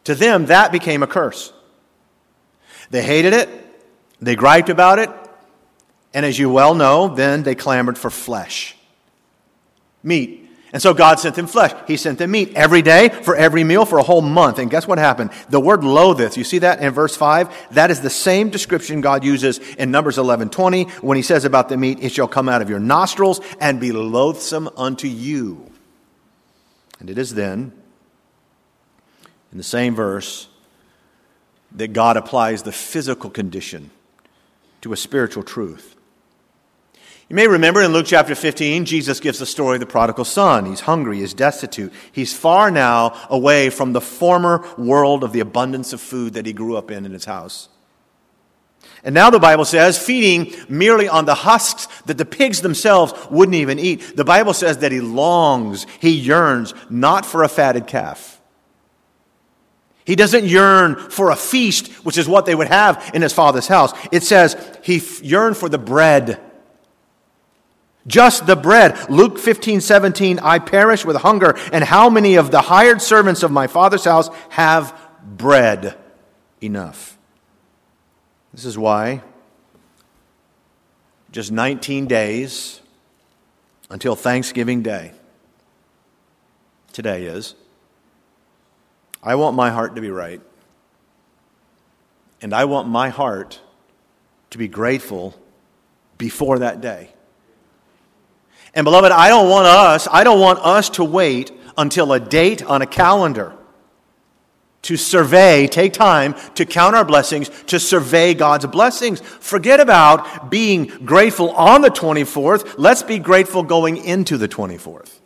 To 0.04 0.14
them, 0.14 0.46
that 0.46 0.72
became 0.72 1.02
a 1.02 1.06
curse. 1.06 1.52
They 2.90 3.02
hated 3.02 3.32
it, 3.32 3.48
they 4.20 4.36
griped 4.36 4.68
about 4.68 4.98
it, 4.98 5.10
and 6.12 6.24
as 6.24 6.38
you 6.38 6.50
well 6.50 6.74
know, 6.74 7.08
then 7.08 7.42
they 7.42 7.54
clamored 7.54 7.98
for 7.98 8.10
flesh 8.10 8.76
meat. 10.02 10.42
And 10.72 10.82
so 10.82 10.92
God 10.92 11.20
sent 11.20 11.36
them 11.36 11.46
flesh. 11.46 11.72
He 11.86 11.96
sent 11.96 12.18
them 12.18 12.32
meat 12.32 12.52
every 12.56 12.82
day 12.82 13.08
for 13.08 13.36
every 13.36 13.62
meal 13.62 13.86
for 13.86 13.98
a 13.98 14.02
whole 14.02 14.20
month. 14.20 14.58
And 14.58 14.68
guess 14.68 14.88
what 14.88 14.98
happened? 14.98 15.30
The 15.48 15.60
word 15.60 15.84
loatheth, 15.84 16.36
you 16.36 16.42
see 16.42 16.58
that 16.58 16.80
in 16.80 16.92
verse 16.92 17.14
5? 17.14 17.74
That 17.74 17.92
is 17.92 18.00
the 18.00 18.10
same 18.10 18.50
description 18.50 19.00
God 19.00 19.22
uses 19.22 19.58
in 19.76 19.92
Numbers 19.92 20.18
11 20.18 20.50
20 20.50 20.84
when 21.00 21.16
he 21.16 21.22
says 21.22 21.44
about 21.44 21.68
the 21.68 21.76
meat, 21.76 22.00
it 22.02 22.10
shall 22.10 22.26
come 22.26 22.48
out 22.48 22.60
of 22.60 22.68
your 22.68 22.80
nostrils 22.80 23.40
and 23.60 23.80
be 23.80 23.92
loathsome 23.92 24.68
unto 24.76 25.06
you. 25.06 25.70
And 26.98 27.08
it 27.08 27.18
is 27.18 27.34
then, 27.34 27.72
in 29.54 29.58
the 29.58 29.64
same 29.64 29.94
verse, 29.94 30.48
that 31.72 31.92
God 31.92 32.16
applies 32.16 32.64
the 32.64 32.72
physical 32.72 33.30
condition 33.30 33.90
to 34.80 34.92
a 34.92 34.96
spiritual 34.96 35.44
truth. 35.44 35.94
You 37.28 37.36
may 37.36 37.46
remember 37.46 37.80
in 37.80 37.92
Luke 37.92 38.06
chapter 38.06 38.34
15, 38.34 38.84
Jesus 38.84 39.20
gives 39.20 39.38
the 39.38 39.46
story 39.46 39.76
of 39.76 39.80
the 39.80 39.86
prodigal 39.86 40.24
son. 40.24 40.66
He's 40.66 40.80
hungry, 40.80 41.20
he's 41.20 41.32
destitute. 41.32 41.92
He's 42.12 42.34
far 42.34 42.70
now 42.70 43.16
away 43.30 43.70
from 43.70 43.92
the 43.92 44.00
former 44.00 44.66
world 44.76 45.24
of 45.24 45.32
the 45.32 45.40
abundance 45.40 45.92
of 45.92 46.00
food 46.00 46.34
that 46.34 46.46
he 46.46 46.52
grew 46.52 46.76
up 46.76 46.90
in 46.90 47.06
in 47.06 47.12
his 47.12 47.24
house. 47.24 47.68
And 49.04 49.14
now 49.14 49.30
the 49.30 49.38
Bible 49.38 49.64
says, 49.64 49.98
feeding 49.98 50.52
merely 50.68 51.08
on 51.08 51.26
the 51.26 51.34
husks 51.34 51.86
that 52.06 52.18
the 52.18 52.24
pigs 52.24 52.60
themselves 52.60 53.12
wouldn't 53.30 53.54
even 53.54 53.78
eat. 53.78 54.16
The 54.16 54.24
Bible 54.24 54.52
says 54.52 54.78
that 54.78 54.92
he 54.92 55.00
longs, 55.00 55.86
he 56.00 56.10
yearns, 56.10 56.74
not 56.90 57.24
for 57.24 57.42
a 57.42 57.48
fatted 57.48 57.86
calf, 57.86 58.33
He 60.04 60.16
doesn't 60.16 60.44
yearn 60.44 60.96
for 60.96 61.30
a 61.30 61.36
feast, 61.36 61.90
which 62.04 62.18
is 62.18 62.28
what 62.28 62.46
they 62.46 62.54
would 62.54 62.68
have 62.68 63.10
in 63.14 63.22
his 63.22 63.32
father's 63.32 63.68
house. 63.68 63.92
It 64.12 64.22
says 64.22 64.56
he 64.82 65.00
yearned 65.22 65.56
for 65.56 65.68
the 65.68 65.78
bread. 65.78 66.40
Just 68.06 68.46
the 68.46 68.56
bread. 68.56 69.08
Luke 69.08 69.38
15, 69.38 69.80
17, 69.80 70.38
I 70.40 70.58
perish 70.58 71.06
with 71.06 71.16
hunger, 71.16 71.56
and 71.72 71.82
how 71.82 72.10
many 72.10 72.34
of 72.34 72.50
the 72.50 72.60
hired 72.60 73.00
servants 73.00 73.42
of 73.42 73.50
my 73.50 73.66
father's 73.66 74.04
house 74.04 74.28
have 74.50 74.94
bread 75.24 75.96
enough? 76.60 77.16
This 78.52 78.66
is 78.66 78.76
why 78.76 79.22
just 81.32 81.50
19 81.50 82.06
days 82.06 82.80
until 83.90 84.14
Thanksgiving 84.14 84.82
Day. 84.82 85.10
Today 86.92 87.24
is. 87.24 87.56
I 89.24 89.36
want 89.36 89.56
my 89.56 89.70
heart 89.70 89.94
to 89.96 90.02
be 90.02 90.10
right. 90.10 90.40
And 92.42 92.52
I 92.52 92.66
want 92.66 92.88
my 92.88 93.08
heart 93.08 93.58
to 94.50 94.58
be 94.58 94.68
grateful 94.68 95.34
before 96.18 96.58
that 96.58 96.82
day. 96.82 97.08
And 98.74 98.84
beloved, 98.84 99.10
I 99.10 99.28
don't 99.30 99.48
want 99.48 99.66
us, 99.66 100.06
I 100.10 100.24
don't 100.24 100.40
want 100.40 100.58
us 100.58 100.90
to 100.90 101.04
wait 101.04 101.52
until 101.78 102.12
a 102.12 102.20
date 102.20 102.62
on 102.62 102.82
a 102.82 102.86
calendar 102.86 103.56
to 104.82 104.98
survey, 104.98 105.66
take 105.66 105.94
time 105.94 106.34
to 106.54 106.66
count 106.66 106.94
our 106.94 107.04
blessings, 107.06 107.48
to 107.66 107.80
survey 107.80 108.34
God's 108.34 108.66
blessings. 108.66 109.20
Forget 109.20 109.80
about 109.80 110.50
being 110.50 110.84
grateful 110.84 111.50
on 111.52 111.80
the 111.80 111.88
24th. 111.88 112.74
Let's 112.76 113.02
be 113.02 113.18
grateful 113.18 113.62
going 113.62 113.96
into 113.96 114.36
the 114.36 114.48
24th. 114.48 115.20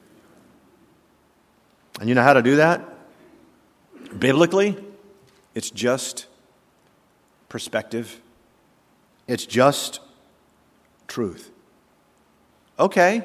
And 1.98 2.08
you 2.08 2.14
know 2.14 2.22
how 2.22 2.34
to 2.34 2.42
do 2.42 2.56
that? 2.56 2.97
Biblically, 4.16 4.76
it's 5.54 5.70
just 5.70 6.26
perspective, 7.48 8.20
it's 9.26 9.46
just 9.46 10.00
truth. 11.06 11.50
Okay, 12.78 13.24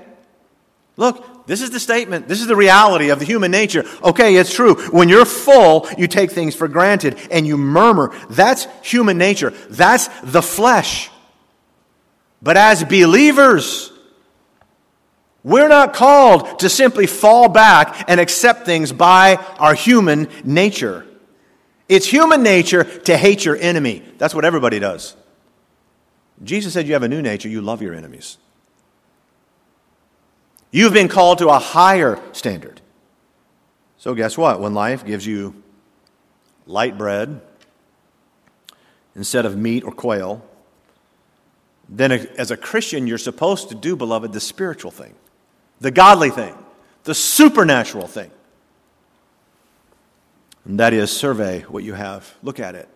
look, 0.97 1.45
this 1.45 1.61
is 1.61 1.69
the 1.69 1.79
statement. 1.79 2.27
This 2.27 2.41
is 2.41 2.47
the 2.47 2.55
reality 2.55 3.09
of 3.09 3.19
the 3.19 3.25
human 3.25 3.51
nature. 3.51 3.85
Okay, 4.03 4.35
it's 4.35 4.53
true. 4.53 4.75
When 4.89 5.09
you're 5.09 5.25
full, 5.25 5.87
you 5.97 6.07
take 6.07 6.31
things 6.31 6.55
for 6.55 6.67
granted 6.67 7.17
and 7.29 7.45
you 7.45 7.57
murmur. 7.57 8.13
That's 8.29 8.67
human 8.81 9.17
nature. 9.17 9.51
That's 9.69 10.07
the 10.23 10.41
flesh. 10.41 11.09
But 12.41 12.57
as 12.57 12.83
believers, 12.83 13.92
we're 15.43 15.67
not 15.67 15.93
called 15.93 16.59
to 16.59 16.69
simply 16.69 17.05
fall 17.05 17.49
back 17.49 18.05
and 18.07 18.19
accept 18.19 18.65
things 18.65 18.93
by 18.93 19.35
our 19.59 19.73
human 19.73 20.29
nature. 20.43 21.05
It's 21.89 22.07
human 22.07 22.43
nature 22.43 22.83
to 22.83 23.17
hate 23.17 23.43
your 23.43 23.57
enemy. 23.57 24.03
That's 24.17 24.33
what 24.33 24.45
everybody 24.45 24.79
does. 24.79 25.17
Jesus 26.41 26.73
said 26.73 26.87
you 26.87 26.93
have 26.93 27.03
a 27.03 27.09
new 27.09 27.21
nature, 27.21 27.49
you 27.49 27.61
love 27.61 27.81
your 27.81 27.93
enemies. 27.93 28.37
You've 30.71 30.93
been 30.93 31.09
called 31.09 31.37
to 31.39 31.49
a 31.49 31.59
higher 31.59 32.19
standard. 32.31 32.81
So, 33.97 34.15
guess 34.15 34.37
what? 34.37 34.59
When 34.59 34.73
life 34.73 35.05
gives 35.05 35.25
you 35.25 35.61
light 36.65 36.97
bread 36.97 37.41
instead 39.15 39.45
of 39.45 39.55
meat 39.55 39.83
or 39.83 39.91
quail, 39.91 40.43
then 41.87 42.11
as 42.11 42.49
a 42.49 42.57
Christian, 42.57 43.07
you're 43.07 43.17
supposed 43.17 43.69
to 43.69 43.75
do, 43.75 43.95
beloved, 43.95 44.33
the 44.33 44.39
spiritual 44.39 44.89
thing 44.89 45.13
the 45.83 45.91
godly 45.91 46.29
thing, 46.29 46.55
the 47.03 47.13
supernatural 47.13 48.07
thing. 48.07 48.31
And 50.63 50.79
that 50.79 50.93
is 50.93 51.11
survey 51.11 51.63
what 51.63 51.83
you 51.83 51.93
have. 51.93 52.33
Look 52.41 52.61
at 52.61 52.73
it. 52.73 52.87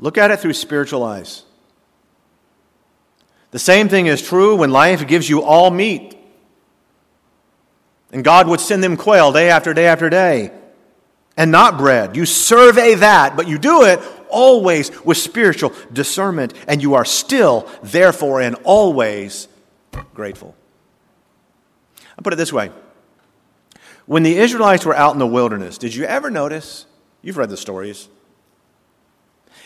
Look 0.00 0.18
at 0.18 0.32
it 0.32 0.40
through 0.40 0.54
spiritual 0.54 1.04
eyes. 1.04 1.44
The 3.52 3.60
same 3.60 3.88
thing 3.88 4.06
is 4.06 4.20
true 4.20 4.56
when 4.56 4.72
life 4.72 5.06
gives 5.06 5.30
you 5.30 5.44
all 5.44 5.70
meat. 5.70 6.16
And 8.10 8.24
God 8.24 8.48
would 8.48 8.58
send 8.58 8.82
them 8.82 8.96
quail 8.96 9.30
day 9.30 9.50
after 9.50 9.72
day 9.72 9.86
after 9.86 10.10
day 10.10 10.50
and 11.36 11.52
not 11.52 11.78
bread. 11.78 12.16
You 12.16 12.26
survey 12.26 12.96
that, 12.96 13.36
but 13.36 13.46
you 13.46 13.56
do 13.56 13.84
it 13.84 14.00
always 14.28 14.90
with 15.04 15.16
spiritual 15.16 15.72
discernment, 15.92 16.54
and 16.66 16.82
you 16.82 16.94
are 16.94 17.04
still, 17.04 17.68
therefore, 17.84 18.40
and 18.40 18.56
always 18.64 19.46
grateful. 20.12 20.56
I'll 22.20 22.22
put 22.22 22.34
it 22.34 22.36
this 22.36 22.52
way 22.52 22.70
When 24.04 24.22
the 24.22 24.36
Israelites 24.36 24.84
were 24.84 24.94
out 24.94 25.14
in 25.14 25.18
the 25.18 25.26
wilderness, 25.26 25.78
did 25.78 25.94
you 25.94 26.04
ever 26.04 26.30
notice? 26.30 26.84
You've 27.22 27.38
read 27.38 27.48
the 27.48 27.56
stories. 27.56 28.10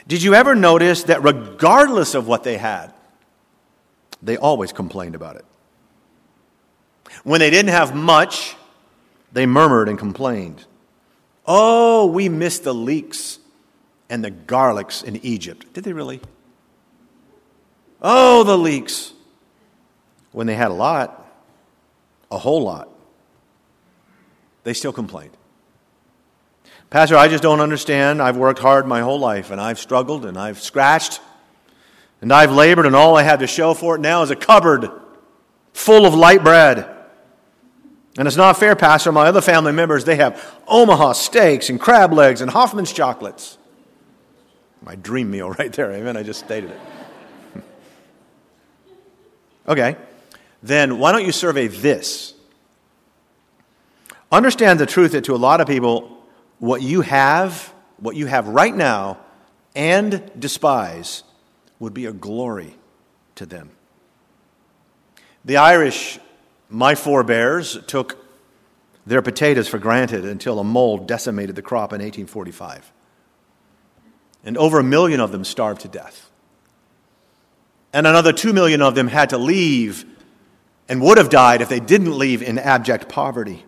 Did 0.06 0.22
you 0.22 0.34
ever 0.34 0.54
notice 0.54 1.04
that 1.04 1.24
regardless 1.24 2.14
of 2.14 2.28
what 2.28 2.44
they 2.44 2.56
had, 2.56 2.92
they 4.22 4.36
always 4.36 4.72
complained 4.72 5.16
about 5.16 5.34
it? 5.34 5.44
When 7.24 7.40
they 7.40 7.50
didn't 7.50 7.70
have 7.70 7.92
much, 7.92 8.54
they 9.32 9.46
murmured 9.46 9.88
and 9.88 9.98
complained. 9.98 10.64
Oh, 11.46 12.06
we 12.06 12.28
missed 12.28 12.62
the 12.62 12.74
leeks 12.74 13.40
and 14.08 14.22
the 14.22 14.30
garlics 14.30 15.02
in 15.02 15.16
Egypt. 15.24 15.72
Did 15.72 15.82
they 15.82 15.92
really? 15.92 16.20
Oh, 18.00 18.44
the 18.44 18.56
leeks. 18.56 19.12
When 20.30 20.46
they 20.46 20.54
had 20.54 20.70
a 20.70 20.74
lot, 20.74 21.23
a 22.34 22.38
whole 22.38 22.62
lot, 22.62 22.88
they 24.64 24.74
still 24.74 24.92
complained. 24.92 25.36
Pastor, 26.90 27.16
I 27.16 27.28
just 27.28 27.42
don't 27.42 27.60
understand. 27.60 28.20
I've 28.20 28.36
worked 28.36 28.58
hard 28.58 28.86
my 28.86 29.00
whole 29.00 29.18
life 29.18 29.50
and 29.50 29.60
I've 29.60 29.78
struggled 29.78 30.24
and 30.24 30.36
I've 30.36 30.60
scratched 30.60 31.20
and 32.20 32.32
I've 32.32 32.52
labored, 32.52 32.86
and 32.86 32.96
all 32.96 33.18
I 33.18 33.22
have 33.22 33.40
to 33.40 33.46
show 33.46 33.74
for 33.74 33.96
it 33.96 34.00
now 34.00 34.22
is 34.22 34.30
a 34.30 34.36
cupboard 34.36 34.90
full 35.74 36.06
of 36.06 36.14
light 36.14 36.42
bread. 36.42 36.88
And 38.16 38.26
it's 38.26 38.36
not 38.36 38.56
fair, 38.56 38.74
Pastor. 38.74 39.12
My 39.12 39.26
other 39.26 39.42
family 39.42 39.72
members, 39.72 40.06
they 40.06 40.16
have 40.16 40.42
Omaha 40.66 41.12
steaks 41.12 41.68
and 41.68 41.78
crab 41.78 42.14
legs 42.14 42.40
and 42.40 42.50
Hoffman's 42.50 42.92
chocolates. 42.92 43.58
My 44.80 44.94
dream 44.94 45.30
meal 45.30 45.50
right 45.58 45.70
there. 45.72 45.92
Amen. 45.92 46.16
I 46.16 46.22
just 46.22 46.40
stated 46.40 46.70
it. 46.70 46.80
okay 49.68 49.96
then 50.64 50.98
why 50.98 51.12
don't 51.12 51.26
you 51.26 51.32
survey 51.32 51.66
this? 51.66 52.32
Understand 54.32 54.80
the 54.80 54.86
truth 54.86 55.12
that 55.12 55.24
to 55.24 55.34
a 55.34 55.36
lot 55.36 55.60
of 55.60 55.66
people, 55.66 56.24
what 56.58 56.80
you 56.80 57.02
have, 57.02 57.70
what 57.98 58.16
you 58.16 58.24
have 58.24 58.48
right 58.48 58.74
now, 58.74 59.18
and 59.76 60.30
despise 60.38 61.22
would 61.78 61.92
be 61.92 62.06
a 62.06 62.14
glory 62.14 62.76
to 63.34 63.44
them. 63.44 63.72
The 65.44 65.58
Irish, 65.58 66.18
my 66.70 66.94
forebears, 66.94 67.76
took 67.86 68.16
their 69.06 69.20
potatoes 69.20 69.68
for 69.68 69.78
granted 69.78 70.24
until 70.24 70.58
a 70.58 70.64
mold 70.64 71.06
decimated 71.06 71.56
the 71.56 71.62
crop 71.62 71.92
in 71.92 72.00
1845. 72.00 72.90
And 74.46 74.56
over 74.56 74.78
a 74.78 74.84
million 74.84 75.20
of 75.20 75.30
them 75.30 75.44
starved 75.44 75.82
to 75.82 75.88
death. 75.88 76.30
And 77.92 78.06
another 78.06 78.32
two 78.32 78.54
million 78.54 78.80
of 78.80 78.94
them 78.94 79.08
had 79.08 79.28
to 79.30 79.38
leave 79.38 80.06
and 80.88 81.00
would 81.00 81.18
have 81.18 81.30
died 81.30 81.60
if 81.60 81.68
they 81.68 81.80
didn't 81.80 82.16
leave 82.16 82.42
in 82.42 82.58
abject 82.58 83.08
poverty. 83.08 83.64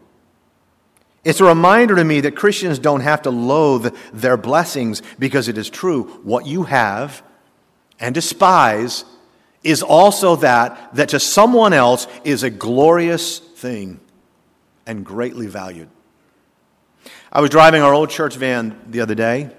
It's 1.24 1.40
a 1.40 1.44
reminder 1.44 1.96
to 1.96 2.04
me 2.04 2.20
that 2.20 2.36
Christians 2.36 2.78
don't 2.78 3.00
have 3.00 3.22
to 3.22 3.30
loathe 3.30 3.94
their 4.12 4.36
blessings 4.36 5.02
because 5.18 5.48
it 5.48 5.58
is 5.58 5.68
true. 5.68 6.04
What 6.22 6.46
you 6.46 6.64
have 6.64 7.22
and 7.98 8.14
despise 8.14 9.04
is 9.64 9.82
also 9.82 10.36
that 10.36 10.94
that 10.94 11.08
to 11.08 11.18
someone 11.18 11.72
else 11.72 12.06
is 12.22 12.44
a 12.44 12.50
glorious 12.50 13.40
thing 13.40 13.98
and 14.86 15.04
greatly 15.04 15.48
valued. 15.48 15.88
I 17.32 17.40
was 17.40 17.50
driving 17.50 17.82
our 17.82 17.92
old 17.92 18.10
church 18.10 18.36
van 18.36 18.80
the 18.86 19.00
other 19.00 19.16
day, 19.16 19.50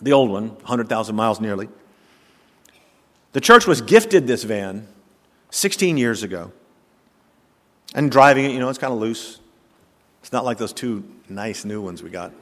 the 0.00 0.12
old 0.12 0.30
one, 0.30 0.48
100,000 0.48 1.14
miles 1.14 1.38
nearly. 1.38 1.68
The 3.34 3.40
church 3.42 3.66
was 3.66 3.82
gifted 3.82 4.26
this 4.26 4.44
van 4.44 4.88
16 5.56 5.96
years 5.96 6.22
ago. 6.22 6.52
And 7.94 8.10
driving 8.10 8.44
it, 8.44 8.52
you 8.52 8.58
know, 8.58 8.68
it's 8.68 8.78
kind 8.78 8.92
of 8.92 8.98
loose. 8.98 9.40
It's 10.20 10.32
not 10.32 10.44
like 10.44 10.58
those 10.58 10.72
two 10.72 11.02
nice 11.28 11.64
new 11.64 11.80
ones 11.80 12.02
we 12.02 12.10
got. 12.10 12.32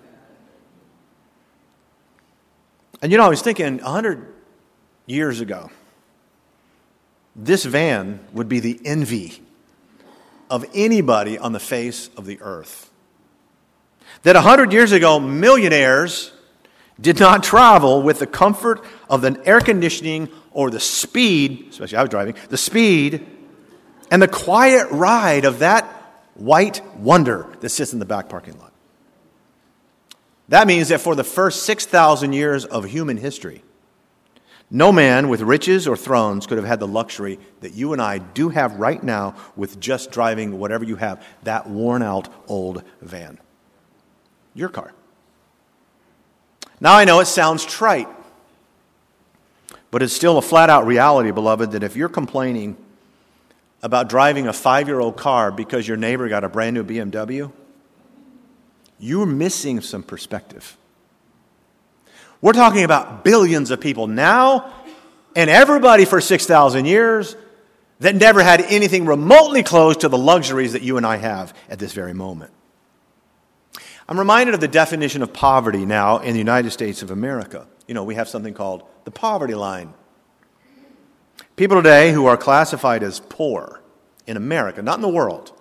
And 3.00 3.12
you 3.12 3.18
know, 3.18 3.25
I 3.25 3.28
was 3.28 3.40
thinking 3.40 3.78
100 3.78 4.35
years 5.06 5.40
ago, 5.40 5.71
this 7.37 7.64
van 7.64 8.21
would 8.33 8.49
be 8.49 8.59
the 8.59 8.80
envy 8.85 9.42
of 10.50 10.64
anybody 10.75 11.38
on 11.38 11.52
the 11.52 11.61
face 11.61 12.11
of 12.16 12.26
the 12.26 12.40
earth. 12.40 12.90
That 14.23 14.35
100 14.35 14.73
years 14.73 14.92
ago, 14.92 15.21
millionaires 15.21 16.33
did 17.00 17.21
not 17.21 17.42
travel 17.42 18.02
with 18.02 18.18
the 18.18 18.26
comfort 18.26 18.85
of 19.09 19.25
an 19.25 19.40
air 19.44 19.61
conditioning 19.61 20.28
or 20.54 20.70
the 20.70 20.80
speed, 20.80 21.66
especially 21.68 21.99
I 21.99 22.02
was 22.02 22.11
driving, 22.11 22.34
the 22.49 22.56
speed 22.56 23.26
and 24.11 24.23
the 24.23 24.28
quiet 24.28 24.90
ride 24.90 25.44
of 25.44 25.58
that 25.58 25.84
white 26.34 26.80
wonder 26.96 27.46
that 27.61 27.68
sits 27.68 27.92
in 27.92 27.99
the 27.99 28.04
back 28.06 28.28
parking 28.28 28.58
lot. 28.58 28.73
That 30.49 30.66
means 30.66 30.88
that 30.88 31.00
for 31.00 31.14
the 31.14 31.25
first 31.25 31.64
6,000 31.64 32.32
years 32.32 32.64
of 32.64 32.84
human 32.84 33.16
history, 33.16 33.62
no 34.70 34.92
man 34.92 35.28
with 35.28 35.40
riches 35.40 35.87
or 35.87 35.96
thrones 35.96 36.46
could 36.46 36.58
have 36.58 36.66
had 36.66 36.80
the 36.80 36.87
luxury 36.87 37.38
that 37.61 37.75
you 37.75 37.92
and 37.92 38.00
I 38.00 38.18
do 38.18 38.49
have 38.49 38.75
right 38.75 39.02
now 39.02 39.37
with 39.56 39.80
just 39.80 40.11
driving 40.11 40.58
whatever 40.58 40.84
you 40.84 40.96
have, 40.96 41.25
that 41.44 41.68
worn 41.68 42.02
out 42.02 42.28
old 42.49 42.82
van. 43.00 43.38
Your 44.54 44.68
car. 44.68 44.92
Now 46.80 46.94
I 46.94 47.04
know 47.04 47.20
it 47.20 47.26
sounds 47.26 47.64
trite, 47.64 48.08
but 49.95 50.03
it's 50.03 50.13
still 50.13 50.39
a 50.39 50.43
flat 50.43 50.71
out 50.71 50.89
reality, 50.89 51.31
beloved, 51.31 51.71
that 51.71 51.85
if 51.85 51.95
you're 51.95 52.09
complaining 52.09 52.77
about 53.81 54.09
driving 54.09 54.49
a 54.49 54.53
five 54.53 54.89
year 54.89 54.99
old 54.99 55.17
car 55.17 55.53
because 55.53 55.87
your 55.87 55.97
neighbor 55.97 56.29
got 56.29 56.43
a 56.43 56.49
brand 56.49 56.75
new 56.75 56.83
BMW, 56.83 57.53
you're 58.99 59.25
missing 59.25 59.81
some 59.81 60.03
perspective. 60.03 60.77
We're 62.41 62.55
talking 62.55 62.83
about 62.83 63.23
billions 63.23 63.71
of 63.71 63.81
people 63.81 64.09
now 64.09 64.75
and 65.37 65.49
everybody 65.49 66.07
for 66.07 66.21
6,000 66.21 66.87
years 66.87 67.37
that 68.01 68.17
never 68.17 68.43
had 68.43 68.63
anything 68.63 69.07
remotely 69.07 69.63
close 69.63 69.99
to 69.99 70.09
the 70.09 70.19
luxuries 70.19 70.73
that 70.73 70.83
you 70.83 70.97
and 70.97 71.07
I 71.07 71.19
have 71.19 71.57
at 71.69 71.79
this 71.79 71.93
very 71.93 72.15
moment. 72.15 72.51
I'm 74.09 74.19
reminded 74.19 74.57
of 74.57 74.61
the 74.61 74.67
definition 74.67 75.23
of 75.23 75.33
poverty 75.33 75.87
now 75.87 76.19
in 76.19 76.33
the 76.33 76.41
United 76.41 76.73
States 76.73 77.01
of 77.05 77.13
America. 77.13 77.69
You 77.87 77.95
know, 77.95 78.05
we 78.05 78.14
have 78.14 78.29
something 78.29 78.55
called 78.55 78.85
the 79.05 79.11
poverty 79.11 79.55
line. 79.55 79.93
People 81.57 81.76
today 81.76 82.12
who 82.12 82.26
are 82.26 82.37
classified 82.37 83.03
as 83.03 83.21
poor 83.21 83.81
in 84.26 84.37
America, 84.37 84.83
not 84.83 84.97
in 84.97 85.03
the 85.03 85.09
world, 85.09 85.53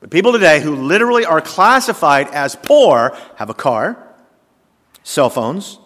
but 0.00 0.10
people 0.10 0.32
today 0.32 0.60
who 0.60 0.74
literally 0.74 1.24
are 1.24 1.40
classified 1.40 2.28
as 2.28 2.56
poor 2.56 3.16
have 3.36 3.50
a 3.50 3.54
car, 3.54 3.96
cell 5.02 5.30
phones, 5.30 5.78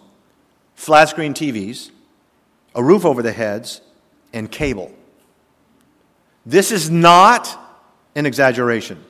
flat 0.75 1.09
screen 1.09 1.33
TVs, 1.33 1.91
a 2.75 2.83
roof 2.83 3.05
over 3.05 3.21
their 3.21 3.33
heads, 3.33 3.81
and 4.33 4.51
cable. 4.51 4.91
This 6.45 6.71
is 6.71 6.89
not 6.89 7.57
an 8.15 8.25
exaggeration. 8.25 9.03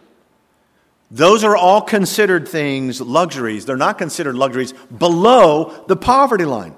Those 1.11 1.43
are 1.43 1.57
all 1.57 1.81
considered 1.81 2.47
things, 2.47 3.01
luxuries. 3.01 3.65
They're 3.65 3.77
not 3.77 3.97
considered 3.97 4.35
luxuries 4.35 4.73
below 4.95 5.83
the 5.87 5.95
poverty 5.95 6.45
line. 6.45 6.75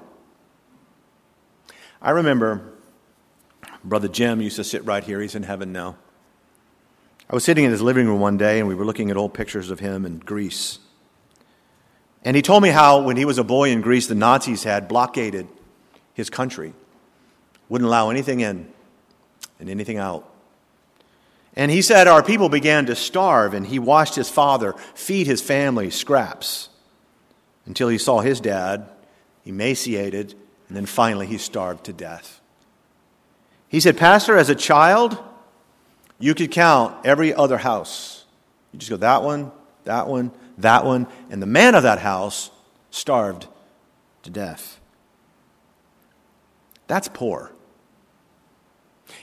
I 2.00 2.10
remember 2.10 2.72
Brother 3.84 4.08
Jim 4.08 4.40
used 4.40 4.56
to 4.56 4.64
sit 4.64 4.84
right 4.84 5.04
here. 5.04 5.20
He's 5.20 5.34
in 5.34 5.42
heaven 5.42 5.72
now. 5.72 5.96
I 7.28 7.34
was 7.34 7.44
sitting 7.44 7.64
in 7.64 7.70
his 7.70 7.82
living 7.82 8.06
room 8.06 8.20
one 8.20 8.36
day 8.36 8.58
and 8.58 8.68
we 8.68 8.74
were 8.74 8.84
looking 8.84 9.10
at 9.10 9.16
old 9.16 9.34
pictures 9.34 9.70
of 9.70 9.80
him 9.80 10.06
in 10.06 10.18
Greece. 10.18 10.78
And 12.24 12.36
he 12.36 12.42
told 12.42 12.62
me 12.62 12.70
how, 12.70 13.00
when 13.00 13.16
he 13.16 13.24
was 13.24 13.38
a 13.38 13.44
boy 13.44 13.70
in 13.70 13.80
Greece, 13.80 14.06
the 14.06 14.14
Nazis 14.14 14.64
had 14.64 14.86
blockaded 14.86 15.48
his 16.14 16.30
country, 16.30 16.72
wouldn't 17.68 17.86
allow 17.86 18.10
anything 18.10 18.40
in 18.40 18.72
and 19.58 19.68
anything 19.68 19.98
out. 19.98 20.31
And 21.54 21.70
he 21.70 21.82
said 21.82 22.08
our 22.08 22.22
people 22.22 22.48
began 22.48 22.86
to 22.86 22.96
starve, 22.96 23.52
and 23.54 23.66
he 23.66 23.78
watched 23.78 24.14
his 24.14 24.30
father 24.30 24.74
feed 24.94 25.26
his 25.26 25.42
family 25.42 25.90
scraps 25.90 26.70
until 27.66 27.88
he 27.88 27.98
saw 27.98 28.20
his 28.20 28.40
dad 28.40 28.88
emaciated, 29.44 30.34
and 30.68 30.76
then 30.76 30.86
finally 30.86 31.26
he 31.26 31.38
starved 31.38 31.84
to 31.84 31.92
death. 31.92 32.40
He 33.68 33.80
said, 33.80 33.96
Pastor, 33.96 34.36
as 34.36 34.48
a 34.48 34.54
child, 34.54 35.18
you 36.18 36.34
could 36.34 36.50
count 36.50 37.04
every 37.04 37.34
other 37.34 37.58
house. 37.58 38.24
You 38.72 38.78
just 38.78 38.90
go, 38.90 38.96
that 38.98 39.22
one, 39.22 39.52
that 39.84 40.06
one, 40.06 40.30
that 40.58 40.84
one, 40.84 41.06
and 41.30 41.42
the 41.42 41.46
man 41.46 41.74
of 41.74 41.82
that 41.82 41.98
house 41.98 42.50
starved 42.90 43.46
to 44.22 44.30
death. 44.30 44.78
That's 46.86 47.08
poor. 47.08 47.50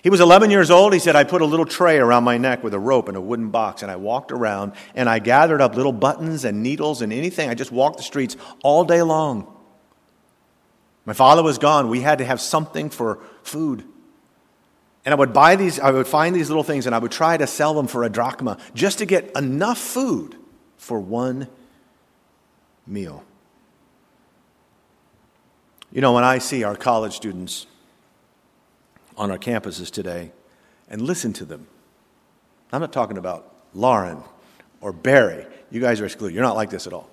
He 0.02 0.10
was 0.10 0.22
11 0.22 0.50
years 0.50 0.72
old. 0.72 0.94
He 0.94 1.00
said, 1.00 1.16
I 1.16 1.24
put 1.24 1.42
a 1.42 1.46
little 1.46 1.66
tray 1.66 1.98
around 1.98 2.24
my 2.24 2.38
neck 2.38 2.64
with 2.64 2.74
a 2.74 2.80
rope 2.80 3.08
and 3.08 3.18
a 3.18 3.22
wooden 3.22 3.50
box, 3.50 3.82
and 3.82 3.92
I 3.92 3.98
walked 3.98 4.32
around 4.32 4.74
and 4.96 5.10
I 5.10 5.20
gathered 5.20 5.62
up 5.62 5.76
little 5.76 5.92
buttons 5.92 6.46
and 6.46 6.64
needles 6.64 7.02
and 7.02 7.12
anything. 7.12 7.50
I 7.50 7.54
just 7.54 7.72
walked 7.72 7.98
the 7.98 8.04
streets 8.04 8.38
all 8.64 8.86
day 8.86 9.02
long. 9.02 9.54
My 11.06 11.14
father 11.14 11.44
was 11.44 11.58
gone. 11.58 11.90
We 11.90 12.02
had 12.02 12.20
to 12.20 12.26
have 12.26 12.40
something 12.40 12.90
for 12.90 13.20
food. 13.44 13.84
And 15.06 15.14
I 15.14 15.18
would 15.18 15.34
buy 15.34 15.56
these, 15.56 15.80
I 15.80 15.92
would 15.92 16.08
find 16.08 16.36
these 16.36 16.50
little 16.50 16.64
things 16.64 16.86
and 16.86 16.94
I 16.94 17.00
would 17.00 17.12
try 17.12 17.36
to 17.36 17.48
sell 17.48 17.74
them 17.74 17.88
for 17.88 18.04
a 18.04 18.10
drachma 18.10 18.58
just 18.74 19.00
to 19.00 19.06
get 19.06 19.32
enough 19.36 19.80
food 19.80 20.36
for 20.78 21.00
one 21.00 21.48
meal. 22.86 23.24
You 25.92 26.02
know, 26.02 26.14
when 26.14 26.24
I 26.24 26.38
see 26.38 26.64
our 26.64 26.76
college 26.76 27.16
students 27.16 27.66
on 29.20 29.30
our 29.30 29.38
campuses 29.38 29.92
today 29.92 30.32
and 30.90 31.02
listen 31.02 31.34
to 31.34 31.46
them, 31.46 31.68
I'm 32.72 32.82
not 32.82 32.94
talking 32.94 33.18
about 33.18 33.54
Lauren 33.76 34.24
or 34.82 34.92
Barry. 34.92 35.46
You 35.70 35.82
guys 35.82 36.02
are 36.02 36.06
excluded. 36.06 36.34
You're 36.34 36.44
not 36.44 36.56
like 36.56 36.72
this 36.72 36.88
at 36.88 36.94
all. 36.94 37.10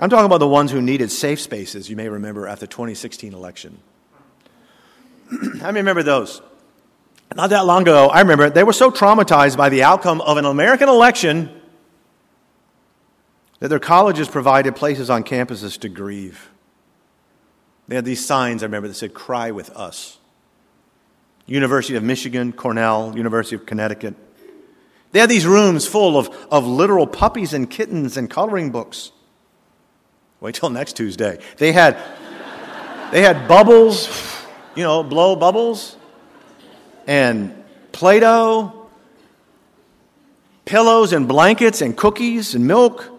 I'm 0.00 0.10
talking 0.10 0.26
about 0.26 0.38
the 0.38 0.48
ones 0.48 0.72
who 0.72 0.82
needed 0.82 1.10
safe 1.10 1.40
spaces, 1.40 1.88
you 1.88 1.94
may 1.94 2.08
remember, 2.08 2.48
at 2.48 2.58
the 2.58 2.66
2016 2.66 3.32
election. 3.32 3.78
I 5.62 5.70
remember 5.70 6.02
those. 6.02 6.42
Not 7.34 7.50
that 7.50 7.64
long 7.64 7.82
ago, 7.82 8.08
I 8.08 8.20
remember 8.20 8.50
they 8.50 8.64
were 8.64 8.72
so 8.72 8.90
traumatized 8.90 9.56
by 9.56 9.68
the 9.68 9.84
outcome 9.84 10.20
of 10.20 10.36
an 10.36 10.44
American 10.44 10.88
election 10.88 11.60
that 13.60 13.68
their 13.68 13.78
colleges 13.78 14.28
provided 14.28 14.74
places 14.76 15.10
on 15.10 15.22
campuses 15.22 15.78
to 15.80 15.88
grieve. 15.88 16.50
They 17.88 17.96
had 17.96 18.04
these 18.04 18.24
signs, 18.24 18.62
I 18.62 18.66
remember, 18.66 18.88
that 18.88 18.94
said, 18.94 19.14
Cry 19.14 19.50
with 19.50 19.70
us. 19.70 20.18
University 21.46 21.96
of 21.96 22.02
Michigan, 22.02 22.52
Cornell, 22.52 23.12
University 23.16 23.56
of 23.56 23.66
Connecticut. 23.66 24.14
They 25.12 25.20
had 25.20 25.28
these 25.28 25.46
rooms 25.46 25.86
full 25.86 26.16
of, 26.18 26.28
of 26.50 26.66
literal 26.66 27.06
puppies 27.06 27.52
and 27.52 27.70
kittens 27.70 28.16
and 28.16 28.30
coloring 28.30 28.70
books. 28.70 29.12
Wait 30.40 30.54
till 30.54 30.70
next 30.70 30.96
Tuesday. 30.96 31.38
They 31.58 31.72
had, 31.72 31.96
they 33.12 33.22
had 33.22 33.46
bubbles 33.46 34.08
you 34.74 34.82
know, 34.82 35.02
blow 35.02 35.36
bubbles 35.36 35.96
and 37.06 37.62
Play 37.92 38.20
Doh, 38.20 38.88
pillows 40.64 41.12
and 41.12 41.28
blankets 41.28 41.80
and 41.80 41.96
cookies 41.96 42.54
and 42.54 42.66
milk. 42.66 43.10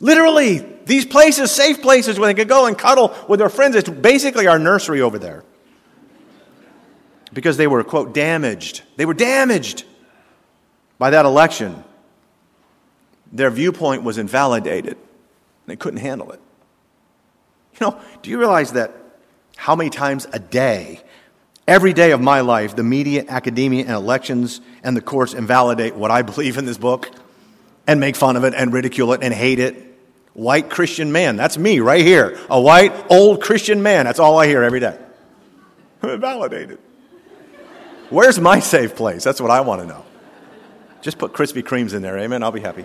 Literally, 0.00 0.58
these 0.86 1.06
places, 1.06 1.50
safe 1.50 1.80
places 1.80 2.18
where 2.18 2.28
they 2.28 2.34
could 2.34 2.48
go 2.48 2.66
and 2.66 2.76
cuddle 2.76 3.14
with 3.28 3.38
their 3.38 3.48
friends. 3.48 3.76
It's 3.76 3.88
basically 3.88 4.46
our 4.46 4.58
nursery 4.58 5.00
over 5.00 5.18
there. 5.18 5.44
Because 7.32 7.56
they 7.56 7.66
were, 7.66 7.82
quote, 7.82 8.14
damaged. 8.14 8.82
They 8.96 9.06
were 9.06 9.14
damaged 9.14 9.84
by 10.98 11.10
that 11.10 11.24
election. 11.24 11.84
Their 13.32 13.50
viewpoint 13.50 14.02
was 14.02 14.18
invalidated. 14.18 14.96
They 15.66 15.76
couldn't 15.76 16.00
handle 16.00 16.30
it. 16.32 16.40
You 17.74 17.86
know, 17.86 18.00
do 18.22 18.30
you 18.30 18.38
realize 18.38 18.72
that 18.72 18.94
how 19.56 19.74
many 19.74 19.90
times 19.90 20.26
a 20.32 20.38
day, 20.38 21.00
every 21.66 21.92
day 21.92 22.12
of 22.12 22.20
my 22.20 22.40
life, 22.40 22.76
the 22.76 22.84
media, 22.84 23.24
academia, 23.28 23.82
and 23.84 23.94
elections 23.94 24.60
and 24.84 24.96
the 24.96 25.00
courts 25.00 25.34
invalidate 25.34 25.96
what 25.96 26.10
I 26.10 26.22
believe 26.30 26.58
in 26.58 26.66
this 26.66 26.78
book 26.78 27.10
and 27.86 28.00
make 28.00 28.16
fun 28.16 28.36
of 28.36 28.44
it 28.44 28.54
and 28.54 28.72
ridicule 28.72 29.12
it 29.12 29.22
and 29.22 29.32
hate 29.32 29.58
it? 29.58 29.82
White 30.34 30.68
Christian 30.68 31.12
man, 31.12 31.36
that's 31.36 31.56
me 31.56 31.80
right 31.80 32.04
here. 32.04 32.38
A 32.50 32.60
white, 32.60 32.92
old 33.10 33.40
Christian 33.42 33.82
man, 33.82 34.04
that's 34.04 34.18
all 34.18 34.38
I 34.38 34.46
hear 34.46 34.62
every 34.62 34.80
day. 34.80 34.98
Validated. 36.00 36.78
Where's 38.10 38.38
my 38.38 38.60
safe 38.60 38.96
place? 38.96 39.24
That's 39.24 39.40
what 39.40 39.50
I 39.50 39.60
want 39.60 39.82
to 39.82 39.86
know. 39.86 40.04
Just 41.02 41.18
put 41.18 41.32
Krispy 41.32 41.62
Kremes 41.62 41.94
in 41.94 42.02
there, 42.02 42.18
amen? 42.18 42.42
I'll 42.42 42.52
be 42.52 42.60
happy. 42.60 42.84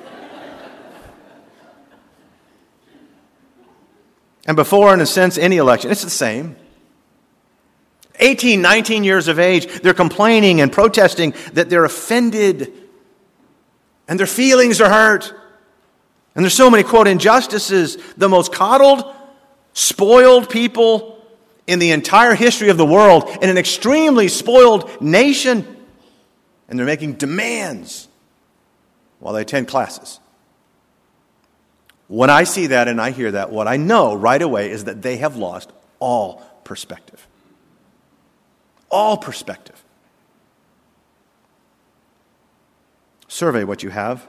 And 4.45 4.55
before, 4.55 4.93
in 4.93 5.01
a 5.01 5.05
sense, 5.05 5.37
any 5.37 5.57
election, 5.57 5.91
it's 5.91 6.03
the 6.03 6.09
same. 6.09 6.55
18, 8.19 8.61
19 8.61 9.03
years 9.03 9.27
of 9.27 9.39
age, 9.39 9.67
they're 9.81 9.93
complaining 9.93 10.59
and 10.61 10.71
protesting 10.71 11.33
that 11.53 11.69
they're 11.69 11.85
offended 11.85 12.73
and 14.09 14.19
their 14.19 14.27
feelings 14.27 14.81
are 14.81 14.89
hurt. 14.89 15.33
And 16.35 16.43
there's 16.43 16.55
so 16.55 16.69
many, 16.69 16.83
quote, 16.83 17.07
injustices. 17.07 17.97
The 18.17 18.27
most 18.27 18.51
coddled, 18.51 19.05
spoiled 19.73 20.49
people 20.49 21.23
in 21.67 21.77
the 21.77 21.91
entire 21.91 22.33
history 22.33 22.69
of 22.69 22.77
the 22.77 22.85
world 22.85 23.29
in 23.41 23.49
an 23.49 23.57
extremely 23.57 24.27
spoiled 24.27 24.99
nation. 24.99 25.77
And 26.67 26.77
they're 26.77 26.87
making 26.87 27.13
demands 27.13 28.07
while 29.19 29.35
they 29.35 29.43
attend 29.43 29.67
classes. 29.67 30.19
When 32.07 32.31
I 32.31 32.45
see 32.45 32.67
that 32.67 32.87
and 32.87 32.99
I 32.99 33.11
hear 33.11 33.31
that, 33.33 33.51
what 33.51 33.67
I 33.67 33.77
know 33.77 34.15
right 34.15 34.41
away 34.41 34.71
is 34.71 34.85
that 34.85 35.03
they 35.03 35.17
have 35.17 35.35
lost 35.35 35.71
all 35.99 36.41
perspective. 36.63 37.27
All 38.89 39.17
perspective. 39.17 39.83
Survey 43.29 43.63
what 43.63 43.83
you 43.83 43.89
have. 43.91 44.27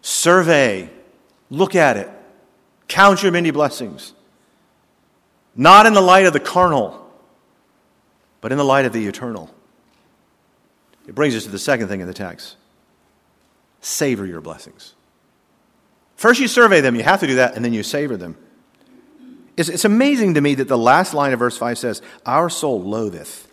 Survey, 0.00 0.88
look 1.50 1.74
at 1.74 1.98
it, 1.98 2.08
count 2.88 3.22
your 3.22 3.32
many 3.32 3.50
blessings. 3.50 4.14
Not 5.54 5.86
in 5.86 5.92
the 5.92 6.00
light 6.00 6.26
of 6.26 6.32
the 6.32 6.40
carnal, 6.40 7.10
but 8.40 8.52
in 8.52 8.58
the 8.58 8.64
light 8.64 8.84
of 8.84 8.92
the 8.92 9.06
eternal. 9.06 9.52
It 11.08 11.14
brings 11.14 11.34
us 11.34 11.44
to 11.44 11.50
the 11.50 11.58
second 11.58 11.88
thing 11.88 12.00
in 12.00 12.06
the 12.06 12.14
text 12.14 12.56
savor 13.80 14.24
your 14.26 14.40
blessings. 14.40 14.94
First, 16.16 16.40
you 16.40 16.48
survey 16.48 16.80
them, 16.80 16.96
you 16.96 17.02
have 17.02 17.20
to 17.20 17.26
do 17.26 17.36
that, 17.36 17.54
and 17.54 17.64
then 17.64 17.72
you 17.72 17.82
savor 17.82 18.16
them. 18.16 18.36
It's, 19.56 19.68
it's 19.68 19.84
amazing 19.84 20.34
to 20.34 20.40
me 20.40 20.54
that 20.56 20.68
the 20.68 20.78
last 20.78 21.14
line 21.14 21.32
of 21.32 21.38
verse 21.38 21.56
5 21.56 21.78
says, 21.78 22.02
Our 22.24 22.48
soul 22.48 22.82
loatheth. 22.82 23.48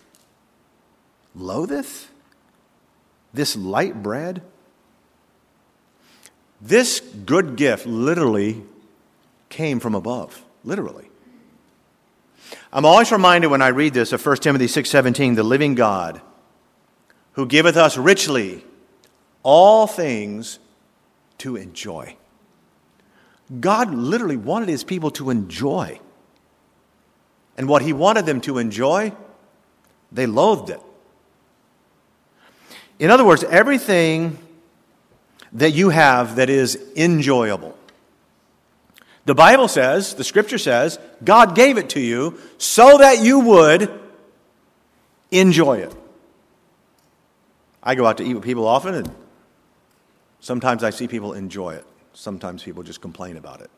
Loatheth? 1.35 2.09
This 3.33 3.55
light 3.55 4.01
bread? 4.03 4.41
This 6.61 6.99
good 6.99 7.55
gift 7.55 7.85
literally 7.85 8.63
came 9.49 9.79
from 9.79 9.95
above. 9.95 10.43
Literally. 10.63 11.09
I'm 12.71 12.85
always 12.85 13.11
reminded 13.11 13.47
when 13.47 13.61
I 13.61 13.67
read 13.67 13.93
this 13.93 14.13
of 14.13 14.21
1 14.21 14.37
Timothy 14.37 14.67
6:17, 14.67 15.35
the 15.35 15.43
living 15.43 15.75
God, 15.75 16.21
who 17.33 17.45
giveth 17.45 17.75
us 17.75 17.97
richly 17.97 18.63
all 19.43 19.87
things 19.87 20.59
to 21.39 21.55
enjoy. 21.55 22.15
God 23.59 23.93
literally 23.93 24.37
wanted 24.37 24.69
his 24.69 24.83
people 24.83 25.11
to 25.11 25.29
enjoy. 25.29 25.99
And 27.57 27.67
what 27.67 27.81
he 27.81 27.93
wanted 27.93 28.25
them 28.25 28.41
to 28.41 28.57
enjoy, 28.57 29.13
they 30.11 30.25
loathed 30.25 30.69
it. 30.69 30.81
In 32.99 33.09
other 33.09 33.25
words, 33.25 33.43
everything 33.43 34.37
that 35.53 35.71
you 35.71 35.89
have 35.89 36.35
that 36.37 36.49
is 36.49 36.77
enjoyable. 36.95 37.77
The 39.25 39.35
Bible 39.35 39.67
says, 39.67 40.15
the 40.15 40.23
scripture 40.23 40.57
says, 40.57 40.99
God 41.23 41.55
gave 41.55 41.77
it 41.77 41.89
to 41.91 41.99
you 41.99 42.39
so 42.57 42.97
that 42.97 43.23
you 43.23 43.39
would 43.39 44.01
enjoy 45.31 45.77
it. 45.79 45.95
I 47.81 47.95
go 47.95 48.05
out 48.05 48.17
to 48.17 48.23
eat 48.23 48.33
with 48.33 48.43
people 48.43 48.67
often, 48.67 48.95
and 48.95 49.15
sometimes 50.39 50.83
I 50.83 50.89
see 50.89 51.07
people 51.07 51.33
enjoy 51.33 51.75
it. 51.75 51.85
Sometimes 52.13 52.63
people 52.63 52.83
just 52.83 53.01
complain 53.01 53.37
about 53.37 53.61
it. 53.61 53.69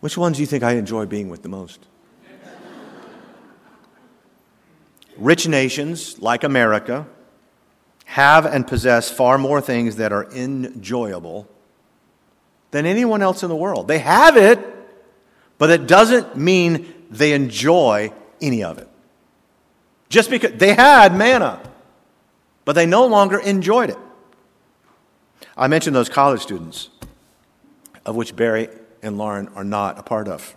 Which 0.00 0.16
ones 0.16 0.36
do 0.36 0.42
you 0.42 0.46
think 0.46 0.62
I 0.62 0.72
enjoy 0.72 1.06
being 1.06 1.28
with 1.28 1.42
the 1.42 1.48
most? 1.48 1.86
Rich 5.16 5.46
nations 5.46 6.18
like 6.18 6.42
America 6.42 7.06
have 8.12 8.44
and 8.44 8.66
possess 8.66 9.10
far 9.10 9.38
more 9.38 9.58
things 9.58 9.96
that 9.96 10.12
are 10.12 10.30
enjoyable 10.32 11.48
than 12.70 12.84
anyone 12.84 13.22
else 13.22 13.42
in 13.42 13.48
the 13.48 13.56
world. 13.56 13.88
They 13.88 14.00
have 14.00 14.36
it, 14.36 14.60
but 15.56 15.70
it 15.70 15.86
doesn't 15.86 16.36
mean 16.36 16.92
they 17.10 17.32
enjoy 17.32 18.12
any 18.38 18.62
of 18.62 18.76
it. 18.76 18.86
Just 20.10 20.28
because 20.28 20.52
they 20.52 20.74
had 20.74 21.16
manna, 21.16 21.58
but 22.66 22.74
they 22.74 22.84
no 22.84 23.06
longer 23.06 23.38
enjoyed 23.38 23.88
it. 23.88 23.98
I 25.56 25.68
mentioned 25.68 25.96
those 25.96 26.10
college 26.10 26.42
students 26.42 26.90
of 28.04 28.14
which 28.14 28.36
Barry 28.36 28.68
and 29.02 29.16
Lauren 29.16 29.48
are 29.54 29.64
not 29.64 29.98
a 29.98 30.02
part 30.02 30.28
of. 30.28 30.54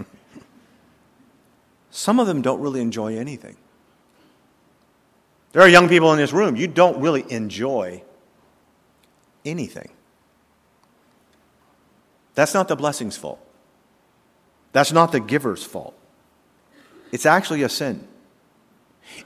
Some 1.89 2.19
of 2.19 2.27
them 2.27 2.41
don't 2.41 2.59
really 2.59 2.81
enjoy 2.81 3.17
anything. 3.17 3.55
There 5.55 5.63
are 5.63 5.69
young 5.69 5.87
people 5.87 6.11
in 6.11 6.17
this 6.17 6.33
room, 6.33 6.57
you 6.57 6.67
don't 6.67 6.99
really 6.99 7.23
enjoy 7.29 8.03
anything. 9.45 9.89
That's 12.33 12.53
not 12.53 12.67
the 12.67 12.75
blessing's 12.75 13.15
fault. 13.15 13.39
That's 14.73 14.91
not 14.91 15.13
the 15.13 15.21
giver's 15.21 15.63
fault. 15.63 15.97
It's 17.13 17.25
actually 17.25 17.63
a 17.63 17.69
sin. 17.69 18.05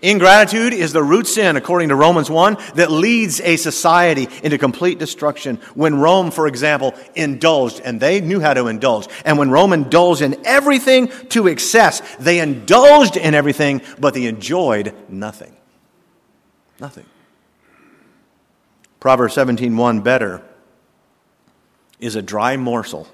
Ingratitude 0.03 0.71
is 0.71 0.93
the 0.93 1.01
root 1.01 1.25
sin, 1.25 1.57
according 1.57 1.89
to 1.89 1.95
Romans 1.95 2.29
1, 2.29 2.57
that 2.75 2.91
leads 2.91 3.41
a 3.41 3.55
society 3.55 4.27
into 4.43 4.59
complete 4.59 4.99
destruction. 4.99 5.55
When 5.73 5.95
Rome, 5.95 6.29
for 6.29 6.45
example, 6.45 6.93
indulged, 7.15 7.81
and 7.83 7.99
they 7.99 8.21
knew 8.21 8.39
how 8.39 8.53
to 8.53 8.67
indulge, 8.67 9.07
and 9.25 9.39
when 9.39 9.49
Rome 9.49 9.73
indulged 9.73 10.21
in 10.21 10.45
everything 10.45 11.07
to 11.29 11.47
excess, 11.47 12.01
they 12.17 12.39
indulged 12.39 13.17
in 13.17 13.33
everything, 13.33 13.81
but 13.97 14.13
they 14.13 14.25
enjoyed 14.25 14.93
nothing. 15.09 15.55
Nothing. 16.79 17.05
Proverbs 18.99 19.35
17:1 19.35 20.01
better 20.01 20.43
is 21.99 22.15
a 22.15 22.21
dry 22.21 22.57
morsel, 22.57 23.07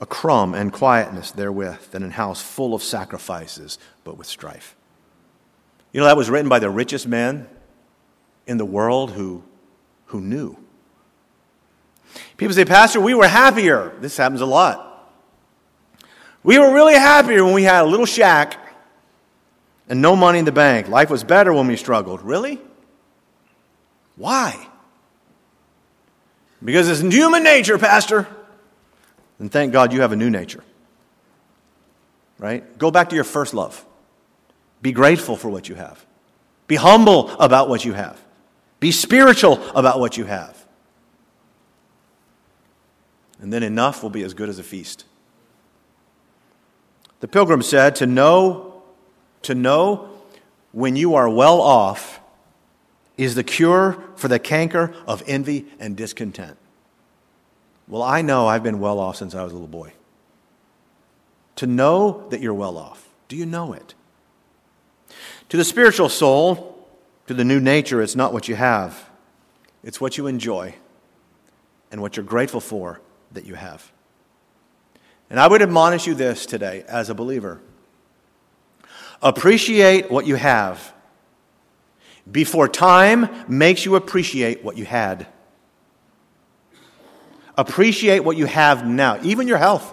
a 0.00 0.06
crumb 0.06 0.54
and 0.54 0.72
quietness 0.72 1.30
therewith, 1.30 1.90
than 1.90 2.02
a 2.02 2.10
house 2.10 2.42
full 2.42 2.74
of 2.74 2.82
sacrifices, 2.82 3.78
but 4.02 4.16
with 4.16 4.26
strife. 4.26 4.76
You 5.92 6.00
know, 6.00 6.06
that 6.06 6.16
was 6.16 6.28
written 6.28 6.48
by 6.48 6.58
the 6.58 6.70
richest 6.70 7.06
man 7.06 7.48
in 8.46 8.58
the 8.58 8.64
world 8.64 9.12
who, 9.12 9.42
who 10.06 10.20
knew. 10.20 10.56
People 12.36 12.54
say, 12.54 12.64
Pastor, 12.64 13.00
we 13.00 13.14
were 13.14 13.28
happier. 13.28 13.92
This 14.00 14.16
happens 14.16 14.40
a 14.40 14.46
lot. 14.46 14.90
We 16.42 16.58
were 16.58 16.74
really 16.74 16.94
happier 16.94 17.44
when 17.44 17.54
we 17.54 17.62
had 17.62 17.84
a 17.84 17.88
little 17.88 18.06
shack 18.06 18.58
and 19.88 20.00
no 20.00 20.16
money 20.16 20.38
in 20.38 20.44
the 20.44 20.52
bank. 20.52 20.88
Life 20.88 21.10
was 21.10 21.24
better 21.24 21.52
when 21.52 21.66
we 21.66 21.76
struggled. 21.76 22.22
Really? 22.22 22.60
Why? 24.16 24.68
Because 26.62 26.88
it's 26.88 27.00
human 27.00 27.42
nature, 27.42 27.78
Pastor. 27.78 28.26
And 29.38 29.50
thank 29.50 29.72
God 29.72 29.92
you 29.92 30.00
have 30.00 30.12
a 30.12 30.16
new 30.16 30.30
nature. 30.30 30.64
Right? 32.38 32.78
Go 32.78 32.90
back 32.90 33.10
to 33.10 33.14
your 33.14 33.24
first 33.24 33.54
love. 33.54 33.84
Be 34.80 34.92
grateful 34.92 35.36
for 35.36 35.48
what 35.48 35.68
you 35.68 35.74
have. 35.74 36.04
Be 36.66 36.76
humble 36.76 37.30
about 37.38 37.68
what 37.68 37.84
you 37.84 37.92
have. 37.92 38.20
Be 38.80 38.92
spiritual 38.92 39.60
about 39.74 40.00
what 40.00 40.16
you 40.16 40.24
have. 40.24 40.64
And 43.40 43.52
then 43.52 43.62
enough 43.62 44.02
will 44.02 44.10
be 44.10 44.22
as 44.22 44.34
good 44.34 44.48
as 44.48 44.58
a 44.58 44.62
feast. 44.62 45.04
The 47.20 47.28
pilgrim 47.28 47.62
said, 47.62 47.96
To 47.96 48.06
know, 48.06 48.73
to 49.44 49.54
know 49.54 50.10
when 50.72 50.96
you 50.96 51.14
are 51.14 51.28
well 51.28 51.60
off 51.60 52.20
is 53.16 53.34
the 53.34 53.44
cure 53.44 54.02
for 54.16 54.28
the 54.28 54.38
canker 54.38 54.92
of 55.06 55.22
envy 55.26 55.66
and 55.78 55.96
discontent. 55.96 56.56
Well, 57.86 58.02
I 58.02 58.22
know 58.22 58.46
I've 58.46 58.62
been 58.62 58.80
well 58.80 58.98
off 58.98 59.16
since 59.16 59.34
I 59.34 59.44
was 59.44 59.52
a 59.52 59.54
little 59.54 59.68
boy. 59.68 59.92
To 61.56 61.66
know 61.66 62.26
that 62.30 62.40
you're 62.40 62.54
well 62.54 62.76
off. 62.76 63.08
Do 63.28 63.36
you 63.36 63.46
know 63.46 63.72
it? 63.72 63.94
To 65.50 65.56
the 65.56 65.64
spiritual 65.64 66.08
soul, 66.08 66.88
to 67.26 67.34
the 67.34 67.44
new 67.44 67.60
nature, 67.60 68.02
it's 68.02 68.16
not 68.16 68.32
what 68.32 68.48
you 68.48 68.56
have, 68.56 69.08
it's 69.82 70.00
what 70.00 70.18
you 70.18 70.26
enjoy 70.26 70.74
and 71.92 72.00
what 72.00 72.16
you're 72.16 72.24
grateful 72.24 72.60
for 72.60 73.00
that 73.32 73.46
you 73.46 73.54
have. 73.54 73.92
And 75.30 75.38
I 75.38 75.46
would 75.46 75.62
admonish 75.62 76.06
you 76.06 76.14
this 76.14 76.46
today 76.46 76.84
as 76.88 77.10
a 77.10 77.14
believer 77.14 77.60
appreciate 79.24 80.10
what 80.10 80.26
you 80.26 80.36
have 80.36 80.92
before 82.30 82.68
time 82.68 83.28
makes 83.48 83.84
you 83.84 83.96
appreciate 83.96 84.62
what 84.62 84.76
you 84.76 84.84
had. 84.84 85.26
Appreciate 87.56 88.20
what 88.20 88.36
you 88.36 88.46
have 88.46 88.86
now, 88.86 89.18
even 89.22 89.48
your 89.48 89.58
health. 89.58 89.92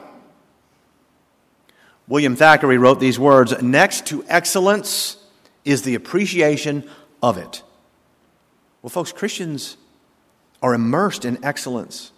William 2.08 2.36
Thackeray 2.36 2.78
wrote 2.78 3.00
these 3.00 3.18
words 3.18 3.60
Next 3.62 4.08
to 4.08 4.26
excellence 4.28 5.18
is 5.64 5.84
the 5.84 5.96
appreciation 5.96 6.90
of 7.24 7.38
it. 7.38 7.64
Well, 8.82 8.90
folks, 8.90 9.12
Christians 9.12 9.78
are 10.62 10.74
immersed 10.74 11.24
in 11.24 11.44
excellence. 11.46 12.12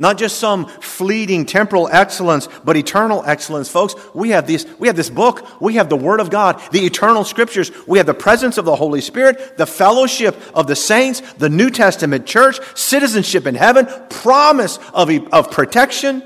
Not 0.00 0.16
just 0.16 0.38
some 0.38 0.66
fleeting 0.66 1.44
temporal 1.44 1.88
excellence, 1.90 2.48
but 2.64 2.76
eternal 2.76 3.24
excellence. 3.26 3.68
Folks, 3.68 3.96
we 4.14 4.30
have, 4.30 4.46
this, 4.46 4.64
we 4.78 4.86
have 4.86 4.94
this 4.94 5.10
book. 5.10 5.60
We 5.60 5.74
have 5.74 5.88
the 5.88 5.96
Word 5.96 6.20
of 6.20 6.30
God, 6.30 6.62
the 6.70 6.86
eternal 6.86 7.24
scriptures. 7.24 7.72
We 7.84 7.98
have 7.98 8.06
the 8.06 8.14
presence 8.14 8.58
of 8.58 8.64
the 8.64 8.76
Holy 8.76 9.00
Spirit, 9.00 9.56
the 9.56 9.66
fellowship 9.66 10.36
of 10.54 10.68
the 10.68 10.76
saints, 10.76 11.20
the 11.34 11.48
New 11.48 11.70
Testament 11.70 12.26
church, 12.26 12.60
citizenship 12.76 13.44
in 13.44 13.56
heaven, 13.56 13.88
promise 14.08 14.78
of, 14.94 15.10
of 15.32 15.50
protection. 15.50 16.22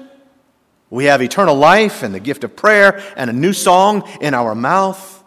We 0.91 1.07
have 1.07 1.23
eternal 1.23 1.55
life 1.55 2.03
and 2.03 2.15
the 2.15 2.21
gift 2.21 2.45
of 2.45 2.55
prayer 2.55 3.03
and 3.17 3.31
a 3.31 3.33
new 3.33 3.55
song 3.55 4.07
in 4.21 4.35
our 4.35 4.55
mouth. 4.55 5.25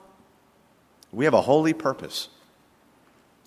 We 1.12 1.26
have 1.26 1.34
a 1.34 1.42
holy 1.42 1.74
purpose. 1.74 2.30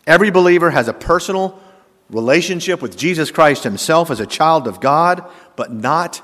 Every 0.09 0.31
believer 0.31 0.71
has 0.71 0.89
a 0.89 0.93
personal 0.93 1.63
relationship 2.11 2.81
with 2.81 2.97
Jesus 2.97 3.31
Christ 3.31 3.65
himself 3.65 4.11
as 4.11 4.21
a 4.21 4.27
child 4.27 4.67
of 4.67 4.81
God, 4.81 5.29
but 5.57 5.73
not 5.73 6.23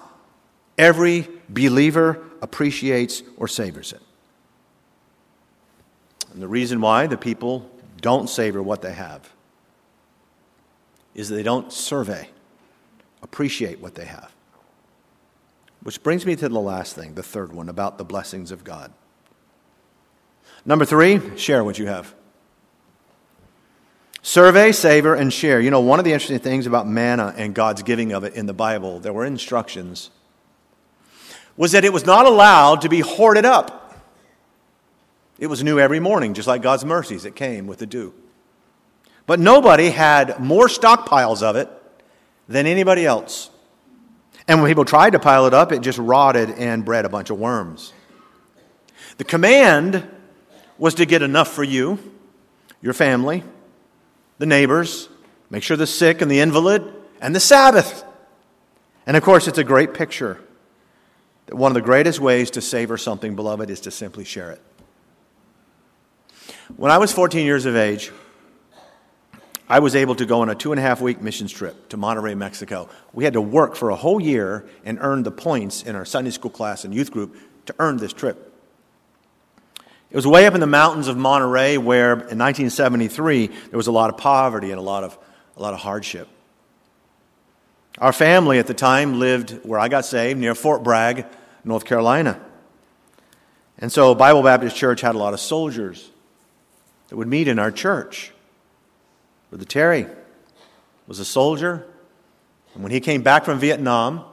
every 0.78 1.28
believer 1.48 2.22
appreciates 2.40 3.22
or 3.36 3.48
savors 3.48 3.92
it. 3.92 4.00
And 6.32 6.42
the 6.42 6.48
reason 6.48 6.80
why 6.80 7.06
the 7.06 7.16
people 7.16 7.70
don't 8.00 8.28
savor 8.28 8.62
what 8.62 8.82
they 8.82 8.92
have 8.92 9.30
is 11.14 11.28
that 11.28 11.36
they 11.36 11.42
don't 11.42 11.72
survey. 11.72 12.28
appreciate 13.22 13.80
what 13.80 13.94
they 13.94 14.04
have. 14.04 14.32
Which 15.82 16.02
brings 16.02 16.26
me 16.26 16.36
to 16.36 16.48
the 16.48 16.60
last 16.60 16.94
thing, 16.94 17.14
the 17.14 17.22
third 17.22 17.52
one, 17.52 17.68
about 17.68 17.98
the 17.98 18.04
blessings 18.04 18.50
of 18.50 18.64
God. 18.64 18.92
Number 20.64 20.84
three, 20.84 21.36
share 21.38 21.64
what 21.64 21.78
you 21.78 21.86
have. 21.86 22.14
Survey, 24.26 24.72
savor, 24.72 25.14
and 25.14 25.30
share. 25.30 25.60
You 25.60 25.70
know, 25.70 25.80
one 25.80 25.98
of 25.98 26.06
the 26.06 26.14
interesting 26.14 26.38
things 26.38 26.66
about 26.66 26.88
manna 26.88 27.34
and 27.36 27.54
God's 27.54 27.82
giving 27.82 28.12
of 28.12 28.24
it 28.24 28.32
in 28.32 28.46
the 28.46 28.54
Bible, 28.54 28.98
there 28.98 29.12
were 29.12 29.26
instructions, 29.26 30.08
was 31.58 31.72
that 31.72 31.84
it 31.84 31.92
was 31.92 32.06
not 32.06 32.24
allowed 32.24 32.80
to 32.80 32.88
be 32.88 33.00
hoarded 33.00 33.44
up. 33.44 34.02
It 35.38 35.48
was 35.48 35.62
new 35.62 35.78
every 35.78 36.00
morning, 36.00 36.32
just 36.32 36.48
like 36.48 36.62
God's 36.62 36.86
mercies 36.86 37.24
that 37.24 37.36
came 37.36 37.66
with 37.66 37.80
the 37.80 37.86
dew. 37.86 38.14
But 39.26 39.40
nobody 39.40 39.90
had 39.90 40.40
more 40.40 40.68
stockpiles 40.68 41.42
of 41.42 41.56
it 41.56 41.68
than 42.48 42.64
anybody 42.64 43.04
else. 43.04 43.50
And 44.48 44.62
when 44.62 44.70
people 44.70 44.86
tried 44.86 45.10
to 45.10 45.18
pile 45.18 45.44
it 45.44 45.52
up, 45.52 45.70
it 45.70 45.82
just 45.82 45.98
rotted 45.98 46.48
and 46.48 46.82
bred 46.82 47.04
a 47.04 47.10
bunch 47.10 47.28
of 47.28 47.38
worms. 47.38 47.92
The 49.18 49.24
command 49.24 50.08
was 50.78 50.94
to 50.94 51.04
get 51.04 51.20
enough 51.20 51.52
for 51.52 51.62
you, 51.62 51.98
your 52.80 52.94
family, 52.94 53.44
the 54.38 54.46
neighbors, 54.46 55.08
make 55.50 55.62
sure 55.62 55.76
the 55.76 55.86
sick 55.86 56.22
and 56.22 56.30
the 56.30 56.40
invalid, 56.40 56.92
and 57.20 57.34
the 57.34 57.40
Sabbath. 57.40 58.04
And 59.06 59.16
of 59.16 59.22
course, 59.22 59.48
it's 59.48 59.58
a 59.58 59.64
great 59.64 59.94
picture 59.94 60.40
that 61.46 61.56
one 61.56 61.70
of 61.70 61.74
the 61.74 61.82
greatest 61.82 62.20
ways 62.20 62.50
to 62.52 62.60
savor 62.60 62.96
something, 62.96 63.36
beloved, 63.36 63.70
is 63.70 63.80
to 63.80 63.90
simply 63.90 64.24
share 64.24 64.50
it. 64.50 64.62
When 66.76 66.90
I 66.90 66.98
was 66.98 67.12
14 67.12 67.44
years 67.44 67.66
of 67.66 67.76
age, 67.76 68.10
I 69.68 69.78
was 69.78 69.96
able 69.96 70.14
to 70.16 70.26
go 70.26 70.40
on 70.40 70.50
a 70.50 70.54
two 70.54 70.72
and 70.72 70.78
a 70.78 70.82
half 70.82 71.00
week 71.00 71.22
missions 71.22 71.52
trip 71.52 71.88
to 71.90 71.96
Monterrey, 71.96 72.36
Mexico. 72.36 72.88
We 73.12 73.24
had 73.24 73.32
to 73.32 73.40
work 73.40 73.76
for 73.76 73.90
a 73.90 73.96
whole 73.96 74.20
year 74.20 74.66
and 74.84 74.98
earn 75.00 75.22
the 75.22 75.30
points 75.30 75.82
in 75.82 75.96
our 75.96 76.04
Sunday 76.04 76.30
school 76.30 76.50
class 76.50 76.84
and 76.84 76.94
youth 76.94 77.10
group 77.10 77.36
to 77.66 77.74
earn 77.78 77.96
this 77.96 78.12
trip. 78.12 78.53
It 80.14 80.18
was 80.18 80.28
way 80.28 80.46
up 80.46 80.54
in 80.54 80.60
the 80.60 80.66
mountains 80.68 81.08
of 81.08 81.16
Monterrey 81.16 81.76
where 81.76 82.12
in 82.12 82.38
1973 82.38 83.48
there 83.48 83.76
was 83.76 83.88
a 83.88 83.90
lot 83.90 84.10
of 84.10 84.16
poverty 84.16 84.70
and 84.70 84.78
a 84.78 84.80
lot 84.80 85.02
of, 85.02 85.18
a 85.56 85.60
lot 85.60 85.74
of 85.74 85.80
hardship. 85.80 86.28
Our 87.98 88.12
family 88.12 88.60
at 88.60 88.68
the 88.68 88.74
time 88.74 89.18
lived 89.18 89.64
where 89.64 89.80
I 89.80 89.88
got 89.88 90.04
saved, 90.04 90.38
near 90.38 90.54
Fort 90.54 90.84
Bragg, 90.84 91.26
North 91.64 91.84
Carolina. 91.84 92.40
And 93.76 93.90
so 93.90 94.14
Bible 94.14 94.44
Baptist 94.44 94.76
Church 94.76 95.00
had 95.00 95.16
a 95.16 95.18
lot 95.18 95.34
of 95.34 95.40
soldiers 95.40 96.08
that 97.08 97.16
would 97.16 97.26
meet 97.26 97.48
in 97.48 97.58
our 97.58 97.72
church. 97.72 98.30
Brother 99.50 99.64
Terry 99.64 100.06
was 101.08 101.18
a 101.18 101.24
soldier. 101.24 101.84
And 102.74 102.84
when 102.84 102.92
he 102.92 103.00
came 103.00 103.22
back 103.22 103.44
from 103.44 103.58
Vietnam, 103.58 104.24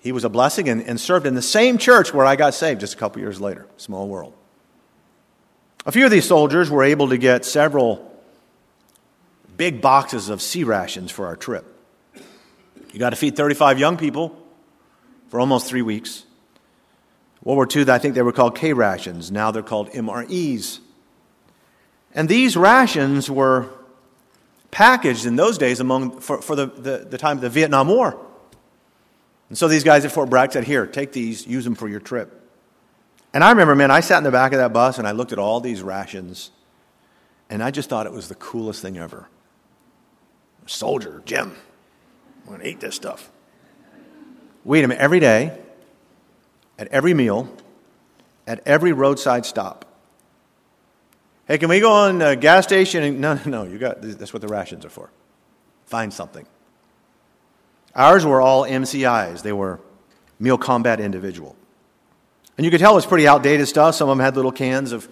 he 0.00 0.10
was 0.10 0.24
a 0.24 0.28
blessing 0.28 0.68
and, 0.68 0.82
and 0.82 1.00
served 1.00 1.24
in 1.24 1.36
the 1.36 1.40
same 1.40 1.78
church 1.78 2.12
where 2.12 2.26
I 2.26 2.34
got 2.34 2.52
saved 2.52 2.80
just 2.80 2.94
a 2.94 2.96
couple 2.96 3.22
years 3.22 3.40
later. 3.40 3.68
Small 3.76 4.08
world. 4.08 4.34
A 5.84 5.92
few 5.92 6.04
of 6.04 6.10
these 6.10 6.24
soldiers 6.24 6.70
were 6.70 6.84
able 6.84 7.08
to 7.08 7.18
get 7.18 7.44
several 7.44 8.08
big 9.56 9.80
boxes 9.80 10.28
of 10.28 10.40
C 10.40 10.64
rations 10.64 11.10
for 11.10 11.26
our 11.26 11.36
trip. 11.36 11.66
You 12.92 12.98
got 12.98 13.10
to 13.10 13.16
feed 13.16 13.36
35 13.36 13.78
young 13.78 13.96
people 13.96 14.36
for 15.28 15.40
almost 15.40 15.66
three 15.66 15.82
weeks. 15.82 16.24
World 17.42 17.56
War 17.56 17.68
II, 17.74 17.90
I 17.90 17.98
think 17.98 18.14
they 18.14 18.22
were 18.22 18.32
called 18.32 18.56
K 18.56 18.72
rations. 18.72 19.32
Now 19.32 19.50
they're 19.50 19.62
called 19.62 19.90
MREs. 19.90 20.78
And 22.14 22.28
these 22.28 22.56
rations 22.56 23.30
were 23.30 23.68
packaged 24.70 25.26
in 25.26 25.36
those 25.36 25.58
days 25.58 25.80
among, 25.80 26.20
for, 26.20 26.40
for 26.40 26.54
the, 26.54 26.66
the, 26.66 27.06
the 27.10 27.18
time 27.18 27.38
of 27.38 27.40
the 27.42 27.50
Vietnam 27.50 27.88
War. 27.88 28.18
And 29.48 29.58
so 29.58 29.66
these 29.66 29.84
guys 29.84 30.04
at 30.04 30.12
Fort 30.12 30.30
Bragg 30.30 30.52
said, 30.52 30.64
Here, 30.64 30.86
take 30.86 31.12
these, 31.12 31.46
use 31.46 31.64
them 31.64 31.74
for 31.74 31.88
your 31.88 32.00
trip. 32.00 32.41
And 33.34 33.42
I 33.42 33.50
remember, 33.50 33.74
man, 33.74 33.90
I 33.90 34.00
sat 34.00 34.18
in 34.18 34.24
the 34.24 34.30
back 34.30 34.52
of 34.52 34.58
that 34.58 34.72
bus 34.72 34.98
and 34.98 35.08
I 35.08 35.12
looked 35.12 35.32
at 35.32 35.38
all 35.38 35.60
these 35.60 35.82
rations, 35.82 36.50
and 37.48 37.62
I 37.62 37.70
just 37.70 37.88
thought 37.88 38.06
it 38.06 38.12
was 38.12 38.28
the 38.28 38.34
coolest 38.34 38.82
thing 38.82 38.98
ever. 38.98 39.28
Soldier, 40.66 41.22
Jim, 41.24 41.56
I'm 42.48 42.58
to 42.60 42.68
eat 42.68 42.80
this 42.80 42.94
stuff. 42.94 43.30
We 44.64 44.78
ate 44.78 44.82
them 44.82 44.92
every 44.96 45.20
day, 45.20 45.58
at 46.78 46.88
every 46.88 47.14
meal, 47.14 47.48
at 48.46 48.60
every 48.66 48.92
roadside 48.92 49.46
stop. 49.46 49.84
Hey, 51.46 51.58
can 51.58 51.68
we 51.68 51.80
go 51.80 51.92
on 51.92 52.22
a 52.22 52.36
gas 52.36 52.64
station? 52.64 53.20
No, 53.20 53.34
no, 53.34 53.42
no. 53.46 53.62
You 53.64 53.78
got 53.78 54.00
that's 54.00 54.32
what 54.32 54.42
the 54.42 54.48
rations 54.48 54.84
are 54.84 54.90
for. 54.90 55.10
Find 55.86 56.12
something. 56.12 56.46
Ours 57.94 58.24
were 58.24 58.40
all 58.40 58.62
MCIs. 58.62 59.42
They 59.42 59.52
were 59.52 59.80
meal 60.38 60.56
combat 60.56 61.00
individual. 61.00 61.56
And 62.56 62.64
you 62.64 62.70
could 62.70 62.80
tell 62.80 62.92
it 62.92 62.96
was 62.96 63.06
pretty 63.06 63.26
outdated 63.26 63.66
stuff. 63.68 63.94
Some 63.94 64.08
of 64.08 64.16
them 64.16 64.24
had 64.24 64.36
little 64.36 64.52
cans 64.52 64.92
of 64.92 65.08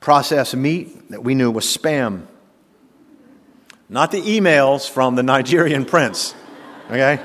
processed 0.00 0.56
meat 0.56 1.10
that 1.10 1.22
we 1.22 1.34
knew 1.34 1.50
was 1.50 1.64
spam. 1.64 2.26
Not 3.88 4.10
the 4.10 4.20
emails 4.20 4.88
from 4.88 5.14
the 5.14 5.22
Nigerian 5.22 5.84
prince, 5.86 6.34
okay? 6.86 7.24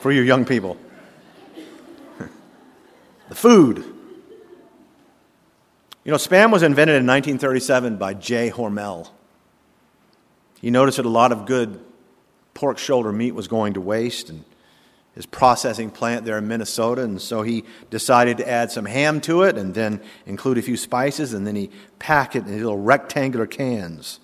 For 0.00 0.12
you 0.12 0.22
young 0.22 0.44
people. 0.44 0.76
the 3.28 3.34
food 3.34 3.94
you 6.04 6.10
know, 6.10 6.18
spam 6.18 6.52
was 6.52 6.62
invented 6.62 6.96
in 6.96 7.06
1937 7.06 7.96
by 7.96 8.12
J. 8.12 8.50
Hormel. 8.50 9.08
He 10.60 10.70
noticed 10.70 10.98
that 10.98 11.06
a 11.06 11.10
lot 11.10 11.32
of 11.32 11.46
good 11.46 11.80
pork 12.52 12.76
shoulder 12.76 13.10
meat 13.10 13.32
was 13.32 13.48
going 13.48 13.74
to 13.74 13.80
waste, 13.80 14.28
and 14.28 14.44
his 15.14 15.26
processing 15.26 15.90
plant 15.90 16.24
there 16.24 16.38
in 16.38 16.48
Minnesota, 16.48 17.02
and 17.02 17.20
so 17.20 17.42
he 17.42 17.64
decided 17.90 18.38
to 18.38 18.48
add 18.48 18.72
some 18.72 18.84
ham 18.84 19.20
to 19.22 19.42
it 19.42 19.56
and 19.56 19.72
then 19.72 20.00
include 20.26 20.58
a 20.58 20.62
few 20.62 20.76
spices, 20.76 21.32
and 21.32 21.46
then 21.46 21.54
he 21.54 21.70
packed 21.98 22.34
it 22.34 22.46
in 22.46 22.52
little 22.52 22.78
rectangular 22.78 23.46
cans. 23.46 24.18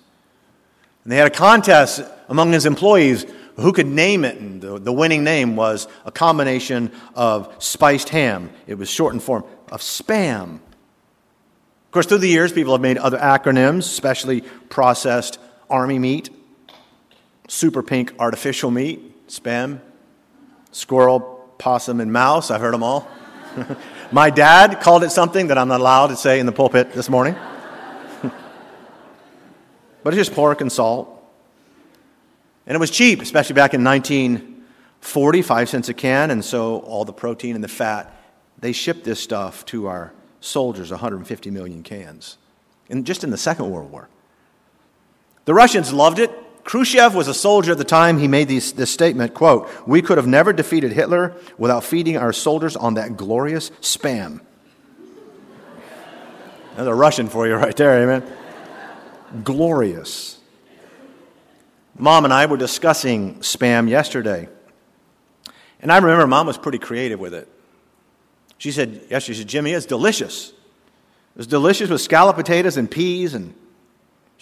And 1.03 1.11
they 1.11 1.17
had 1.17 1.27
a 1.27 1.35
contest 1.35 2.03
among 2.27 2.51
his 2.51 2.65
employees 2.65 3.25
who 3.55 3.71
could 3.71 3.87
name 3.87 4.25
it, 4.25 4.37
and 4.37 4.61
the, 4.61 4.79
the 4.79 4.91
winning 4.91 5.23
name 5.23 5.55
was 5.55 5.87
a 6.05 6.11
combination 6.11 6.91
of 7.15 7.53
spiced 7.59 8.09
ham. 8.09 8.49
It 8.67 8.75
was 8.75 8.89
shortened 8.89 9.23
form 9.23 9.45
of 9.71 9.81
spam. 9.81 10.55
Of 10.55 11.91
course, 11.91 12.05
through 12.05 12.19
the 12.19 12.27
years, 12.27 12.51
people 12.51 12.73
have 12.73 12.81
made 12.81 12.97
other 12.97 13.17
acronyms, 13.17 13.79
especially 13.79 14.41
processed 14.69 15.39
army 15.69 15.99
meat, 15.99 16.29
super 17.47 17.81
pink 17.81 18.13
artificial 18.19 18.71
meat, 18.71 19.27
spam, 19.27 19.79
squirrel, 20.71 21.53
possum, 21.57 21.99
and 21.99 22.11
mouse. 22.11 22.51
I've 22.51 22.61
heard 22.61 22.73
them 22.73 22.83
all. 22.83 23.07
My 24.11 24.29
dad 24.29 24.81
called 24.81 25.03
it 25.03 25.11
something 25.11 25.47
that 25.47 25.57
I'm 25.57 25.67
not 25.67 25.79
allowed 25.79 26.07
to 26.07 26.15
say 26.15 26.39
in 26.39 26.45
the 26.45 26.51
pulpit 26.51 26.93
this 26.93 27.09
morning. 27.09 27.35
but 30.03 30.13
it's 30.13 30.15
just 30.15 30.33
pork 30.33 30.61
and 30.61 30.71
salt. 30.71 31.17
And 32.65 32.75
it 32.75 32.79
was 32.79 32.91
cheap, 32.91 33.21
especially 33.21 33.55
back 33.55 33.73
in 33.73 33.83
1940, 33.83 35.41
five 35.41 35.69
cents 35.69 35.89
a 35.89 35.93
can, 35.93 36.31
and 36.31 36.43
so 36.43 36.79
all 36.79 37.05
the 37.05 37.13
protein 37.13 37.55
and 37.55 37.63
the 37.63 37.67
fat, 37.67 38.15
they 38.59 38.71
shipped 38.71 39.03
this 39.03 39.19
stuff 39.19 39.65
to 39.67 39.87
our 39.87 40.13
soldiers 40.39 40.91
150 40.91 41.51
million 41.51 41.83
cans, 41.83 42.37
and 42.89 43.05
just 43.05 43.23
in 43.23 43.29
the 43.29 43.37
Second 43.37 43.69
World 43.69 43.91
War. 43.91 44.09
The 45.45 45.53
Russians 45.53 45.91
loved 45.91 46.19
it. 46.19 46.31
Khrushchev 46.63 47.15
was 47.15 47.27
a 47.27 47.33
soldier 47.33 47.71
at 47.71 47.77
the 47.77 47.83
time 47.83 48.19
he 48.19 48.27
made 48.27 48.47
these, 48.47 48.73
this 48.73 48.91
statement, 48.91 49.33
quote, 49.33 49.69
We 49.87 50.01
could 50.01 50.17
have 50.17 50.27
never 50.27 50.53
defeated 50.53 50.91
Hitler 50.91 51.35
without 51.57 51.83
feeding 51.83 52.17
our 52.17 52.31
soldiers 52.31 52.75
on 52.75 52.93
that 52.95 53.17
glorious 53.17 53.71
spam. 53.81 54.41
That's 56.75 56.87
a 56.87 56.93
Russian 56.93 57.27
for 57.27 57.47
you 57.47 57.55
right 57.55 57.75
there, 57.75 58.03
amen? 58.03 58.23
glorious. 59.43 60.39
Mom 61.97 62.25
and 62.25 62.33
I 62.33 62.45
were 62.45 62.57
discussing 62.57 63.35
spam 63.39 63.89
yesterday. 63.89 64.49
And 65.81 65.91
I 65.91 65.97
remember 65.97 66.27
mom 66.27 66.47
was 66.47 66.57
pretty 66.57 66.77
creative 66.77 67.19
with 67.19 67.33
it. 67.33 67.47
She 68.57 68.71
said, 68.71 69.01
Yes, 69.09 69.23
she 69.23 69.33
said, 69.33 69.47
Jimmy, 69.47 69.71
it's 69.71 69.85
delicious. 69.85 70.49
It 70.49 71.37
was 71.37 71.47
delicious 71.47 71.89
with 71.89 72.01
scalloped 72.01 72.37
potatoes 72.37 72.77
and 72.77 72.89
peas. 72.89 73.33
And 73.33 73.55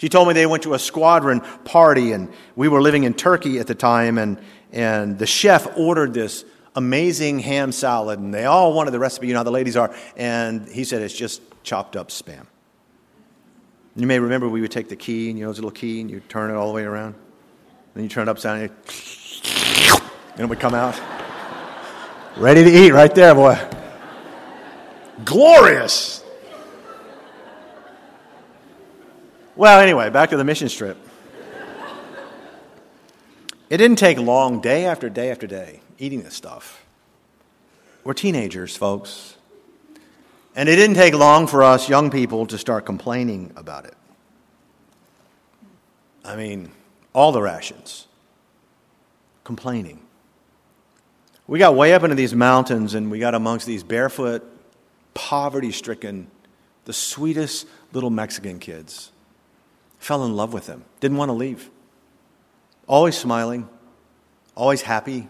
she 0.00 0.08
told 0.08 0.26
me 0.26 0.34
they 0.34 0.46
went 0.46 0.62
to 0.64 0.74
a 0.74 0.78
squadron 0.78 1.40
party, 1.64 2.12
and 2.12 2.32
we 2.56 2.68
were 2.68 2.80
living 2.82 3.04
in 3.04 3.14
Turkey 3.14 3.58
at 3.58 3.66
the 3.66 3.74
time, 3.74 4.18
and, 4.18 4.38
and 4.72 5.18
the 5.18 5.26
chef 5.26 5.76
ordered 5.76 6.14
this 6.14 6.44
amazing 6.74 7.38
ham 7.38 7.70
salad, 7.70 8.18
and 8.18 8.32
they 8.32 8.46
all 8.46 8.72
wanted 8.72 8.92
the 8.92 8.98
recipe. 8.98 9.26
You 9.26 9.34
know 9.34 9.40
how 9.40 9.44
the 9.44 9.50
ladies 9.50 9.76
are. 9.76 9.94
And 10.16 10.66
he 10.68 10.84
said, 10.84 11.02
It's 11.02 11.14
just 11.14 11.42
chopped 11.62 11.96
up 11.96 12.08
spam. 12.08 12.46
You 13.94 14.06
may 14.06 14.18
remember 14.18 14.48
we 14.48 14.62
would 14.62 14.70
take 14.70 14.88
the 14.88 14.96
key, 14.96 15.30
and 15.30 15.38
you 15.38 15.44
know, 15.44 15.50
it's 15.50 15.58
a 15.58 15.62
little 15.62 15.70
key, 15.70 16.00
and 16.00 16.10
you 16.10 16.20
turn 16.20 16.50
it 16.50 16.54
all 16.54 16.68
the 16.68 16.74
way 16.74 16.84
around. 16.84 17.14
Then 17.94 18.04
you 18.04 18.08
turn 18.08 18.28
it 18.28 18.30
upside 18.30 18.70
down, 18.70 20.00
and 20.32 20.40
it 20.40 20.48
would 20.48 20.60
come 20.60 20.74
out. 20.74 20.98
Ready 22.36 22.64
to 22.64 22.70
eat 22.70 22.92
right 22.92 23.14
there, 23.14 23.34
boy 23.34 23.58
glorious. 25.24 26.19
Well, 29.60 29.78
anyway, 29.78 30.08
back 30.08 30.30
to 30.30 30.38
the 30.38 30.44
mission 30.44 30.70
trip. 30.70 30.96
It 33.68 33.76
didn't 33.76 33.98
take 33.98 34.16
long, 34.16 34.62
day 34.62 34.86
after 34.86 35.10
day 35.10 35.30
after 35.30 35.46
day, 35.46 35.82
eating 35.98 36.22
this 36.22 36.32
stuff. 36.32 36.82
We're 38.02 38.14
teenagers, 38.14 38.74
folks. 38.74 39.36
And 40.56 40.66
it 40.66 40.76
didn't 40.76 40.96
take 40.96 41.12
long 41.12 41.46
for 41.46 41.62
us 41.62 41.90
young 41.90 42.10
people 42.10 42.46
to 42.46 42.56
start 42.56 42.86
complaining 42.86 43.52
about 43.54 43.84
it. 43.84 43.94
I 46.24 46.36
mean, 46.36 46.70
all 47.12 47.30
the 47.30 47.42
rations. 47.42 48.08
Complaining. 49.44 50.00
We 51.46 51.58
got 51.58 51.74
way 51.74 51.92
up 51.92 52.02
into 52.02 52.16
these 52.16 52.34
mountains 52.34 52.94
and 52.94 53.10
we 53.10 53.18
got 53.18 53.34
amongst 53.34 53.66
these 53.66 53.82
barefoot, 53.82 54.42
poverty 55.12 55.70
stricken, 55.70 56.28
the 56.86 56.94
sweetest 56.94 57.66
little 57.92 58.08
Mexican 58.08 58.58
kids. 58.58 59.12
Fell 60.00 60.24
in 60.24 60.34
love 60.34 60.52
with 60.52 60.66
them, 60.66 60.84
didn't 60.98 61.18
want 61.18 61.28
to 61.28 61.34
leave. 61.34 61.70
Always 62.88 63.16
smiling, 63.16 63.68
always 64.56 64.82
happy. 64.82 65.28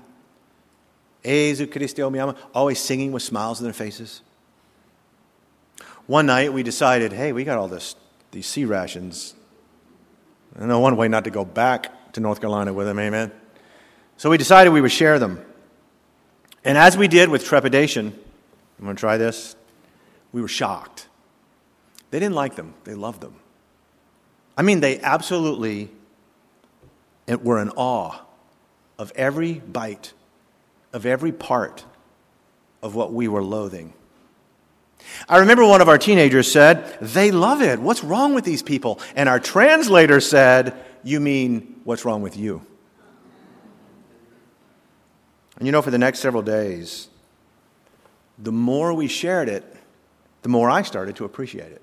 Jesu 1.23 1.67
Cristo 1.67 2.05
oh, 2.05 2.11
mi 2.11 2.19
ama, 2.19 2.35
always 2.55 2.79
singing 2.79 3.13
with 3.13 3.23
smiles 3.23 3.59
on 3.59 3.65
their 3.65 3.75
faces. 3.75 4.23
One 6.07 6.27
night 6.27 6.53
we 6.53 6.63
decided, 6.63 7.13
hey, 7.13 7.33
we 7.33 7.45
got 7.45 7.59
all 7.59 7.69
this, 7.69 7.97
these 8.31 8.47
C 8.47 8.65
rations. 8.65 9.35
And 10.55 10.69
no 10.69 10.79
one 10.79 10.97
way 10.97 11.09
not 11.09 11.25
to 11.25 11.31
go 11.31 11.45
back 11.45 12.13
to 12.13 12.21
North 12.21 12.41
Carolina 12.41 12.73
with 12.73 12.87
them, 12.87 12.99
amen. 12.99 13.33
So 14.17 14.31
we 14.31 14.39
decided 14.39 14.71
we 14.71 14.81
would 14.81 14.93
share 14.93 15.19
them. 15.19 15.45
And 16.65 16.79
as 16.79 16.97
we 16.97 17.09
did 17.09 17.29
with 17.29 17.45
trepidation, 17.45 18.17
I'm 18.79 18.85
going 18.85 18.97
to 18.97 19.01
try 19.01 19.17
this, 19.17 19.57
we 20.33 20.41
were 20.41 20.49
shocked. 20.49 21.09
They 22.11 22.21
didn't 22.21 22.35
like 22.35 22.55
them, 22.55 22.75
they 22.85 22.95
loved 22.95 23.21
them. 23.21 23.40
I 24.61 24.63
mean, 24.63 24.81
they 24.81 25.01
absolutely 25.01 25.89
were 27.27 27.63
in 27.63 27.71
awe 27.71 28.21
of 28.99 29.11
every 29.17 29.55
bite, 29.55 30.13
of 30.93 31.07
every 31.07 31.33
part 31.33 31.83
of 32.83 32.95
what 32.95 33.11
we 33.11 33.27
were 33.27 33.43
loathing. 33.43 33.95
I 35.31 35.39
remember 35.39 35.65
one 35.65 35.81
of 35.81 35.89
our 35.89 35.97
teenagers 35.97 36.53
said, 36.53 36.99
They 37.01 37.31
love 37.31 37.63
it. 37.63 37.79
What's 37.79 38.05
wrong 38.05 38.35
with 38.35 38.45
these 38.45 38.63
people? 38.63 39.01
And 39.17 39.31
our 39.31 39.41
translator 39.41 40.21
said, 40.21 40.77
You 41.03 41.21
mean, 41.21 41.81
what's 41.85 42.05
wrong 42.05 42.21
with 42.21 42.37
you? 42.37 42.61
And 45.57 45.65
you 45.65 45.73
know, 45.73 45.81
for 45.81 45.91
the 45.91 45.97
next 45.97 46.19
several 46.19 46.43
days, 46.43 47.09
the 48.39 48.53
more 48.53 48.93
we 48.93 49.09
shared 49.09 49.49
it, 49.49 49.65
the 50.43 50.51
more 50.51 50.69
I 50.69 50.83
started 50.83 51.17
to 51.17 51.25
appreciate 51.25 51.73
it. 51.73 51.81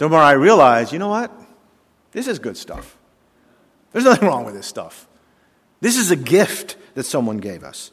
The 0.00 0.08
more 0.08 0.18
I 0.18 0.32
realize, 0.32 0.94
you 0.94 0.98
know 0.98 1.10
what? 1.10 1.30
This 2.12 2.26
is 2.26 2.38
good 2.38 2.56
stuff. 2.56 2.96
There's 3.92 4.06
nothing 4.06 4.26
wrong 4.26 4.46
with 4.46 4.54
this 4.54 4.66
stuff. 4.66 5.06
This 5.82 5.98
is 5.98 6.10
a 6.10 6.16
gift 6.16 6.78
that 6.94 7.02
someone 7.02 7.36
gave 7.36 7.62
us. 7.62 7.90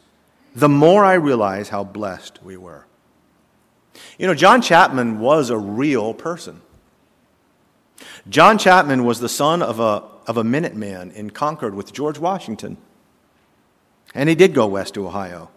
The 0.55 0.69
more 0.69 1.03
I 1.03 1.15
realize 1.15 1.67
how 1.67 1.83
blessed 1.83 2.41
we 2.41 2.55
were. 2.55 2.85
You 4.17 4.25
know, 4.25 4.33
John 4.33 4.61
Chapman 4.61 5.19
was 5.19 5.49
a 5.49 5.57
real 5.57 6.13
person. 6.13 6.61
John 8.29 8.57
Chapman 8.57 9.03
was 9.03 9.19
the 9.19 9.27
son 9.27 9.61
of 9.61 9.81
a, 9.81 10.01
of 10.27 10.37
a 10.37 10.43
Minuteman 10.43 11.13
in 11.13 11.31
Concord 11.31 11.75
with 11.75 11.91
George 11.91 12.19
Washington. 12.19 12.77
And 14.15 14.29
he 14.29 14.35
did 14.35 14.53
go 14.53 14.65
west 14.65 14.93
to 14.93 15.05
Ohio. 15.05 15.51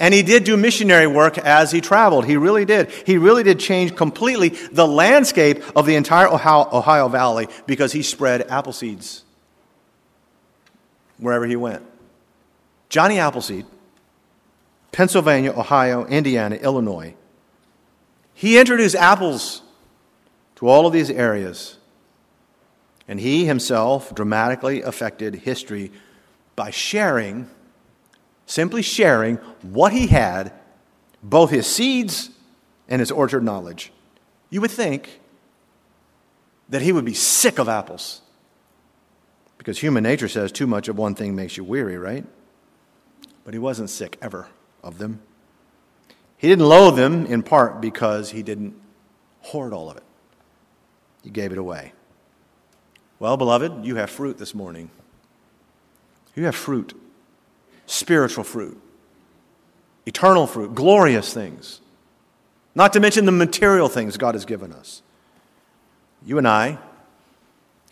And 0.00 0.14
he 0.14 0.22
did 0.22 0.44
do 0.44 0.56
missionary 0.56 1.06
work 1.06 1.38
as 1.38 1.72
he 1.72 1.80
traveled. 1.80 2.24
He 2.24 2.36
really 2.36 2.64
did. 2.64 2.90
He 2.90 3.18
really 3.18 3.42
did 3.42 3.58
change 3.58 3.96
completely 3.96 4.50
the 4.70 4.86
landscape 4.86 5.62
of 5.76 5.86
the 5.86 5.96
entire 5.96 6.28
Ohio, 6.28 6.68
Ohio 6.72 7.08
Valley 7.08 7.48
because 7.66 7.92
he 7.92 8.02
spread 8.02 8.42
apple 8.48 8.72
seeds 8.72 9.24
wherever 11.18 11.46
he 11.46 11.56
went. 11.56 11.82
Johnny 12.88 13.18
Appleseed, 13.18 13.66
Pennsylvania, 14.92 15.52
Ohio, 15.52 16.06
Indiana, 16.06 16.56
Illinois. 16.56 17.14
He 18.34 18.58
introduced 18.58 18.94
apples 18.94 19.62
to 20.56 20.68
all 20.68 20.86
of 20.86 20.92
these 20.92 21.10
areas. 21.10 21.76
And 23.06 23.18
he 23.18 23.46
himself 23.46 24.14
dramatically 24.14 24.82
affected 24.82 25.34
history 25.34 25.92
by 26.56 26.70
sharing, 26.70 27.48
simply 28.48 28.80
sharing 28.80 29.36
what 29.60 29.92
he 29.92 30.08
had, 30.08 30.52
both 31.22 31.50
his 31.50 31.66
seeds 31.66 32.30
and 32.88 32.98
his 32.98 33.10
orchard 33.12 33.44
knowledge. 33.44 33.92
You 34.50 34.62
would 34.62 34.70
think 34.70 35.20
that 36.68 36.82
he 36.82 36.90
would 36.90 37.04
be 37.04 37.14
sick 37.14 37.58
of 37.58 37.68
apples. 37.68 38.22
Because 39.58 39.78
human 39.78 40.02
nature 40.02 40.28
says 40.28 40.50
too 40.50 40.66
much 40.66 40.88
of 40.88 40.96
one 40.96 41.14
thing 41.14 41.36
makes 41.36 41.56
you 41.56 41.64
weary, 41.64 41.98
right? 41.98 42.24
But 43.44 43.54
he 43.54 43.60
wasn't 43.60 43.90
sick 43.90 44.16
ever 44.22 44.48
of 44.82 44.98
them. 44.98 45.20
He 46.38 46.48
didn't 46.48 46.66
loathe 46.66 46.96
them 46.96 47.26
in 47.26 47.42
part 47.42 47.80
because 47.80 48.30
he 48.30 48.42
didn't 48.42 48.74
hoard 49.42 49.72
all 49.72 49.90
of 49.90 49.96
it, 49.96 50.04
he 51.22 51.30
gave 51.30 51.52
it 51.52 51.58
away. 51.58 51.92
Well, 53.18 53.36
beloved, 53.36 53.84
you 53.84 53.96
have 53.96 54.08
fruit 54.10 54.38
this 54.38 54.54
morning. 54.54 54.90
You 56.34 56.44
have 56.44 56.54
fruit, 56.54 56.94
spiritual 57.88 58.44
fruit, 58.44 58.78
eternal 60.04 60.46
fruit, 60.46 60.74
glorious 60.74 61.32
things, 61.32 61.80
not 62.74 62.92
to 62.92 63.00
mention 63.00 63.24
the 63.24 63.32
material 63.32 63.88
things 63.88 64.18
God 64.18 64.34
has 64.34 64.44
given 64.44 64.72
us. 64.72 65.02
You 66.24 66.36
and 66.36 66.46
I 66.46 66.78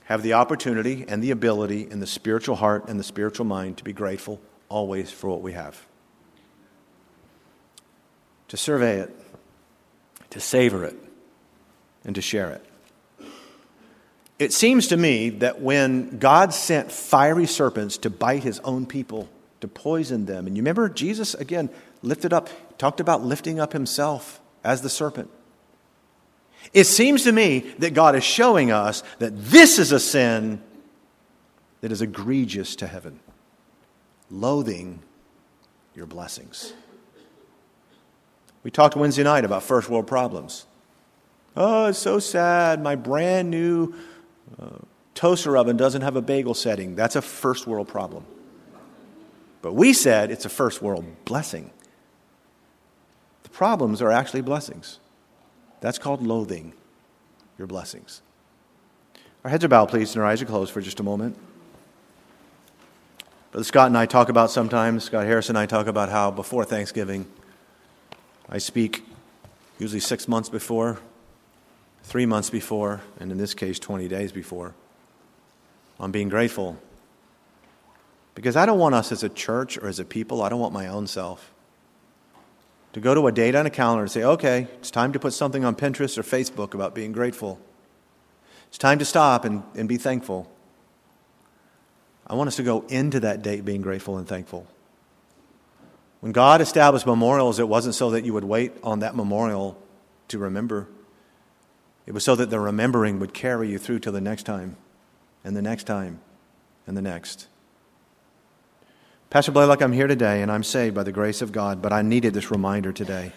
have 0.05 0.23
the 0.23 0.35
opportunity 0.35 1.07
and 1.09 1.23
the 1.23 1.31
ability 1.31 1.89
in 1.91 2.01
the 2.01 2.07
spiritual 2.07 2.57
heart 2.57 2.89
and 2.89 3.01
the 3.01 3.05
spiritual 3.05 3.47
mind 3.47 3.79
to 3.79 3.85
be 3.85 3.95
grateful 3.95 4.39
always 4.69 5.11
for 5.11 5.31
what 5.31 5.41
we 5.41 5.53
have. 5.53 5.87
To 8.49 8.57
survey 8.57 9.01
it, 9.01 9.17
to 10.31 10.41
savor 10.41 10.85
it, 10.85 10.97
and 12.05 12.15
to 12.15 12.21
share 12.21 12.51
it. 12.51 12.65
It 14.39 14.53
seems 14.53 14.89
to 14.89 14.97
me 14.99 15.31
that 15.31 15.63
when 15.63 16.19
God 16.19 16.53
sent 16.53 16.93
fiery 16.93 17.47
serpents 17.47 17.97
to 17.99 18.11
bite 18.11 18.43
his 18.43 18.61
own 18.61 18.85
people, 18.85 19.31
to 19.61 19.69
poison 19.69 20.27
them, 20.27 20.47
and 20.47 20.57
you 20.57 20.63
remember 20.63 20.89
Jesus, 20.89 21.35
again, 21.35 21.71
lifted 22.03 22.33
up, 22.33 22.49
talked 22.79 23.01
about 23.01 23.23
lifting 23.25 23.59
up 23.59 23.73
himself 23.73 24.41
as 24.63 24.83
the 24.83 24.89
serpent. 24.89 25.31
It 26.73 26.85
seems 26.85 27.25
to 27.25 27.33
me 27.33 27.61
that 27.79 27.95
God 27.95 28.17
is 28.17 28.25
showing 28.25 28.71
us 28.71 29.03
that 29.19 29.33
this 29.37 29.79
is 29.79 29.93
a 29.93 30.01
sin 30.01 30.61
that 31.81 31.93
is 31.93 32.03
egregious 32.03 32.77
to 32.77 32.87
heaven, 32.87 33.21
loathing 34.31 35.01
your 35.95 36.07
blessings. 36.07 36.73
We 38.63 38.71
talked 38.71 38.97
Wednesday 38.97 39.23
night 39.23 39.45
about 39.45 39.63
first 39.63 39.89
world 39.89 40.07
problems. 40.07 40.67
Oh, 41.57 41.87
it's 41.87 41.99
so 41.99 42.19
sad. 42.19 42.83
My 42.83 42.97
brand 42.97 43.51
new 43.51 43.95
uh, 44.61 44.79
toaster 45.15 45.57
oven 45.57 45.77
doesn't 45.77 46.03
have 46.03 46.17
a 46.17 46.21
bagel 46.21 46.53
setting. 46.53 46.97
That's 46.97 47.17
a 47.17 47.23
first 47.23 47.67
world 47.67 47.89
problem. 47.89 48.27
But 49.63 49.75
we 49.75 49.93
said 49.93 50.31
it's 50.31 50.45
a 50.45 50.49
first 50.49 50.83
world 50.83 51.05
blessing. 51.25 51.71
The 53.43 53.49
problems 53.51 54.01
are 54.03 54.13
actually 54.13 54.43
blessings. 54.43 55.01
That's 55.81 55.99
called 55.99 56.23
loathing 56.23 56.73
your 57.59 57.67
blessings. 57.67 58.23
Our 59.45 59.51
heads 59.51 59.65
are 59.65 59.69
bowed, 59.69 59.89
please, 59.89 60.15
and 60.15 60.23
our 60.23 60.29
eyes 60.29 60.43
are 60.43 60.47
closed 60.47 60.73
for 60.73 60.81
just 60.81 61.01
a 61.01 61.03
moment. 61.03 61.37
Brother 63.53 63.65
Scott 63.65 63.87
and 63.87 63.97
I 63.97 64.05
talk 64.07 64.29
about 64.29 64.51
sometimes, 64.51 65.05
Scott 65.05 65.25
Harris 65.25 65.49
and 65.49 65.57
I 65.57 65.67
talk 65.67 65.87
about 65.87 66.11
how 66.11 66.31
before 66.31 66.65
Thanksgiving, 66.65 67.27
I 68.49 68.59
speak 68.59 69.05
usually 69.79 70.01
six 70.01 70.29
months 70.29 70.49
before, 70.49 70.99
three 72.03 72.27
months 72.27 72.51
before, 72.51 73.01
and 73.19 73.33
in 73.33 73.39
this 73.39 73.55
case, 73.55 73.79
20 73.79 74.09
days 74.09 74.33
before, 74.33 74.75
on 75.99 76.11
being 76.11 76.29
grateful. 76.29 76.77
Because 78.37 78.55
I 78.55 78.67
don't 78.67 78.79
want 78.79 78.95
us 78.95 79.13
as 79.13 79.23
a 79.25 79.31
church 79.31 79.79
or 79.79 79.89
as 79.89 79.99
a 79.99 80.05
people, 80.05 80.43
I 80.43 80.51
don't 80.51 80.61
want 80.61 80.75
my 80.75 80.87
own 80.87 81.07
self 81.07 81.55
to 82.93 83.01
go 83.01 83.15
to 83.15 83.27
a 83.27 83.33
date 83.33 83.55
on 83.55 83.65
a 83.65 83.71
calendar 83.71 84.03
and 84.03 84.11
say, 84.11 84.23
okay, 84.23 84.69
it's 84.79 84.91
time 84.91 85.13
to 85.15 85.19
put 85.19 85.33
something 85.33 85.65
on 85.65 85.75
Pinterest 85.75 86.19
or 86.19 86.23
Facebook 86.23 86.75
about 86.75 86.95
being 86.95 87.13
grateful. 87.13 87.59
It's 88.69 88.79
time 88.79 88.99
to 88.99 89.07
stop 89.07 89.47
and, 89.47 89.63
and 89.75 89.89
be 89.89 89.97
thankful. 89.97 90.51
I 92.27 92.35
want 92.35 92.49
us 92.49 92.57
to 92.57 92.63
go 92.63 92.85
into 92.89 93.21
that 93.21 93.41
date 93.41 93.65
being 93.65 93.81
grateful 93.81 94.19
and 94.19 94.29
thankful. 94.29 94.67
When 96.21 96.33
God 96.33 96.61
established 96.61 97.07
memorials, 97.07 97.59
it 97.59 97.69
wasn't 97.69 97.95
so 97.95 98.11
that 98.11 98.25
you 98.25 98.35
would 98.35 98.45
wait 98.45 98.73
on 98.83 98.99
that 98.99 99.17
memorial 99.17 99.81
to 100.29 100.39
remember. 100.39 100.89
It 102.05 102.13
was 102.13 102.25
so 102.25 102.35
that 102.37 102.51
the 102.51 102.61
remembering 102.61 103.19
would 103.19 103.33
carry 103.33 103.71
you 103.71 103.79
through 103.79 104.01
to 104.01 104.11
the 104.11 104.21
next 104.21 104.43
time, 104.43 104.77
and 105.43 105.57
the 105.57 105.63
next 105.63 105.85
time, 105.85 106.21
and 106.87 106.97
the 106.97 107.03
next. 107.03 107.47
Pastor 109.29 109.51
Blalock, 109.51 109.83
I'm 109.83 109.93
here 109.93 110.07
today, 110.07 110.41
and 110.43 110.53
I'm 110.53 110.63
saved 110.63 110.95
by 110.95 111.03
the 111.03 111.11
grace 111.11 111.43
of 111.43 111.51
God, 111.51 111.83
but 111.83 111.93
I 111.93 112.03
needed 112.03 112.33
this 112.33 112.51
reminder 112.51 112.93
today. 112.93 113.33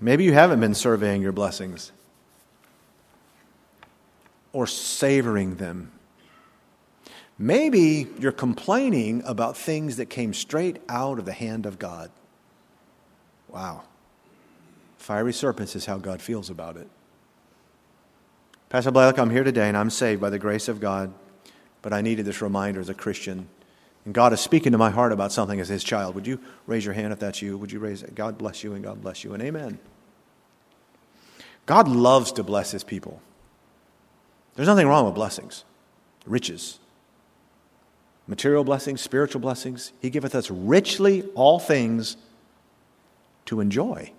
Maybe 0.00 0.24
you 0.24 0.34
haven't 0.34 0.60
been 0.60 0.74
surveying 0.74 1.22
your 1.22 1.32
blessings 1.32 1.92
or 4.52 4.66
savoring 4.66 5.56
them. 5.56 5.92
Maybe 7.38 8.06
you're 8.18 8.32
complaining 8.32 9.22
about 9.24 9.56
things 9.56 9.96
that 9.96 10.06
came 10.06 10.34
straight 10.34 10.78
out 10.90 11.18
of 11.18 11.24
the 11.24 11.32
hand 11.32 11.64
of 11.64 11.78
God. 11.78 12.10
Wow. 13.48 13.84
Fiery 14.98 15.32
serpents 15.32 15.74
is 15.74 15.86
how 15.86 15.96
God 15.96 16.20
feels 16.20 16.50
about 16.50 16.76
it. 16.76 16.88
Pastor 18.68 18.90
Blake, 18.90 19.18
I'm 19.18 19.30
here 19.30 19.44
today 19.44 19.68
and 19.68 19.76
I'm 19.76 19.90
saved 19.90 20.20
by 20.20 20.28
the 20.28 20.38
grace 20.38 20.68
of 20.68 20.80
God, 20.80 21.14
but 21.80 21.94
I 21.94 22.02
needed 22.02 22.26
this 22.26 22.42
reminder 22.42 22.80
as 22.80 22.90
a 22.90 22.94
Christian. 22.94 23.48
And 24.06 24.14
God 24.14 24.32
is 24.32 24.40
speaking 24.40 24.70
to 24.70 24.78
my 24.78 24.90
heart 24.90 25.12
about 25.12 25.32
something 25.32 25.60
as 25.60 25.68
His 25.68 25.82
child. 25.82 26.14
Would 26.14 26.28
you 26.28 26.40
raise 26.66 26.84
your 26.84 26.94
hand 26.94 27.12
if 27.12 27.18
that's 27.18 27.42
you? 27.42 27.58
Would 27.58 27.72
you 27.72 27.80
raise 27.80 28.04
it? 28.04 28.14
God 28.14 28.38
bless 28.38 28.62
you 28.62 28.72
and 28.72 28.82
God 28.82 29.02
bless 29.02 29.24
you 29.24 29.34
and 29.34 29.42
amen. 29.42 29.78
God 31.66 31.88
loves 31.88 32.30
to 32.32 32.44
bless 32.44 32.70
His 32.70 32.84
people. 32.84 33.20
There's 34.54 34.68
nothing 34.68 34.86
wrong 34.86 35.06
with 35.06 35.16
blessings, 35.16 35.64
riches, 36.24 36.78
material 38.28 38.62
blessings, 38.62 39.00
spiritual 39.00 39.40
blessings. 39.40 39.92
He 40.00 40.08
giveth 40.08 40.36
us 40.36 40.52
richly 40.52 41.24
all 41.34 41.58
things 41.58 42.16
to 43.46 43.60
enjoy. 43.60 44.12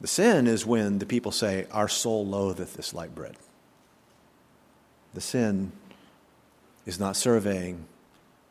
The 0.00 0.08
sin 0.08 0.48
is 0.48 0.66
when 0.66 0.98
the 0.98 1.06
people 1.06 1.30
say, 1.30 1.68
Our 1.70 1.88
soul 1.88 2.26
loatheth 2.26 2.74
this 2.74 2.92
light 2.92 3.14
bread. 3.14 3.36
The 5.14 5.20
sin 5.20 5.70
is 6.86 7.00
not 7.00 7.16
surveying, 7.16 7.86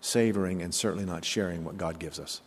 savoring, 0.02 0.62
and 0.62 0.74
certainly 0.74 1.06
not 1.06 1.24
sharing 1.26 1.64
what 1.64 1.78
God 1.78 2.00
gives 2.00 2.20
us. 2.20 2.42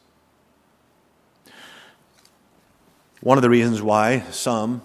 One 3.20 3.38
of 3.38 3.42
the 3.42 3.50
reasons 3.50 3.80
why 3.82 4.20
some 4.30 4.82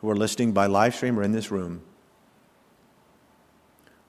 who 0.00 0.10
are 0.10 0.16
listening 0.16 0.52
by 0.52 0.66
live 0.66 0.94
stream 0.94 1.18
or 1.18 1.22
in 1.22 1.32
this 1.32 1.50
room 1.50 1.82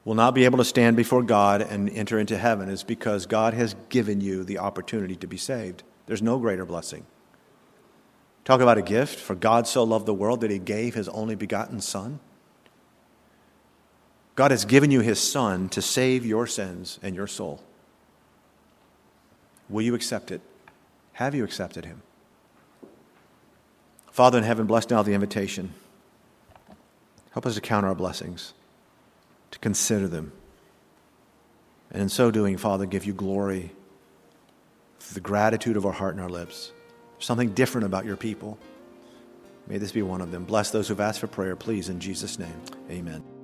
will 0.06 0.16
not 0.16 0.34
be 0.34 0.46
able 0.46 0.58
to 0.58 0.64
stand 0.64 0.96
before 0.96 1.22
God 1.22 1.62
and 1.62 1.90
enter 1.90 2.18
into 2.18 2.38
heaven 2.38 2.70
is 2.70 2.84
because 2.84 3.26
God 3.26 3.54
has 3.54 3.76
given 3.90 4.22
you 4.22 4.46
the 4.46 4.58
opportunity 4.58 5.18
to 5.18 5.28
be 5.28 5.38
saved. 5.38 5.84
There's 6.06 6.22
no 6.22 6.40
greater 6.40 6.66
blessing. 6.66 7.06
Talk 8.46 8.62
about 8.62 8.78
a 8.78 8.82
gift. 8.82 9.20
For 9.20 9.36
God 9.36 9.68
so 9.68 9.84
loved 9.84 10.06
the 10.06 10.14
world 10.14 10.40
that 10.40 10.50
he 10.50 10.60
gave 10.60 10.96
his 10.96 11.10
only 11.10 11.36
begotten 11.36 11.82
Son. 11.82 12.22
God 14.38 14.52
has 14.52 14.66
given 14.66 14.92
you 14.92 15.02
his 15.02 15.20
Son 15.20 15.68
to 15.70 15.82
save 15.82 16.24
your 16.24 16.46
sins 16.46 17.00
and 17.02 17.16
your 17.16 17.26
soul. 17.26 17.60
Will 19.68 19.82
you 19.82 19.96
accept 19.96 20.30
it? 20.30 20.42
Have 21.14 21.34
you 21.34 21.44
accepted 21.44 21.86
him? 21.86 22.04
Father 24.12 24.38
in 24.38 24.44
heaven, 24.44 24.68
bless 24.68 24.88
now 24.92 25.02
the 25.02 25.14
invitation. 25.14 25.74
Help 27.32 27.48
us 27.48 27.56
to 27.56 27.62
count 27.62 27.84
our 27.84 27.96
blessings, 27.96 28.54
to 29.50 29.58
consider 29.58 30.08
them. 30.08 30.32
And 31.90 32.04
in 32.04 32.10
so 32.10 32.30
doing, 32.30 32.58
Father, 32.58 32.86
give 32.86 33.06
you 33.06 33.14
glory 33.14 33.72
for 35.00 35.16
the 35.16 35.20
gratitude 35.20 35.78
of 35.78 35.86
our 35.86 35.92
heart 35.92 36.14
and 36.14 36.22
our 36.22 36.30
lips 36.30 36.72
something 37.18 37.50
different 37.54 37.88
about 37.88 38.06
your 38.06 38.18
people. 38.18 38.60
May 39.66 39.80
this 39.80 39.92
be 39.92 40.04
one 40.04 40.22
of 40.22 40.30
them. 40.30 40.44
Bless 40.44 40.70
those 40.70 40.88
who've 40.88 41.00
asked 41.00 41.22
for 41.22 41.28
prayer, 41.28 41.56
please, 41.56 41.90
in 41.90 42.00
Jesus' 42.00 42.38
name. 42.38 42.62
Amen. 42.92 43.37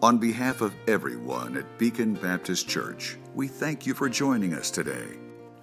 On 0.00 0.18
behalf 0.18 0.60
of 0.60 0.76
everyone 0.86 1.56
at 1.56 1.76
Beacon 1.76 2.14
Baptist 2.14 2.68
Church, 2.68 3.18
we 3.34 3.48
thank 3.48 3.84
you 3.84 3.94
for 3.94 4.08
joining 4.08 4.54
us 4.54 4.70
today. 4.70 5.08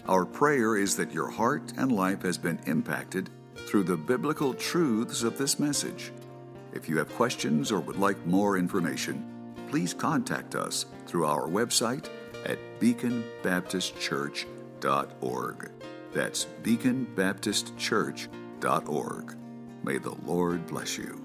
Our 0.09 0.25
prayer 0.25 0.75
is 0.75 0.97
that 0.97 1.13
your 1.13 1.29
heart 1.29 1.71
and 1.77 1.89
life 1.89 2.23
has 2.23 2.37
been 2.37 2.59
impacted 2.65 3.29
through 3.55 3.83
the 3.83 3.95
biblical 3.95 4.53
truths 4.53 5.23
of 5.23 5.37
this 5.37 5.57
message. 5.57 6.11
If 6.73 6.89
you 6.89 6.97
have 6.97 7.15
questions 7.15 7.71
or 7.71 7.79
would 7.79 7.95
like 7.95 8.25
more 8.25 8.57
information, 8.57 9.55
please 9.69 9.93
contact 9.93 10.53
us 10.53 10.85
through 11.07 11.25
our 11.25 11.47
website 11.47 12.09
at 12.45 12.59
beaconbaptistchurch.org. 12.81 15.71
That's 16.11 16.45
beaconbaptistchurch.org. 16.61 19.37
May 19.83 19.97
the 19.97 20.15
Lord 20.25 20.67
bless 20.67 20.97
you. 20.97 21.24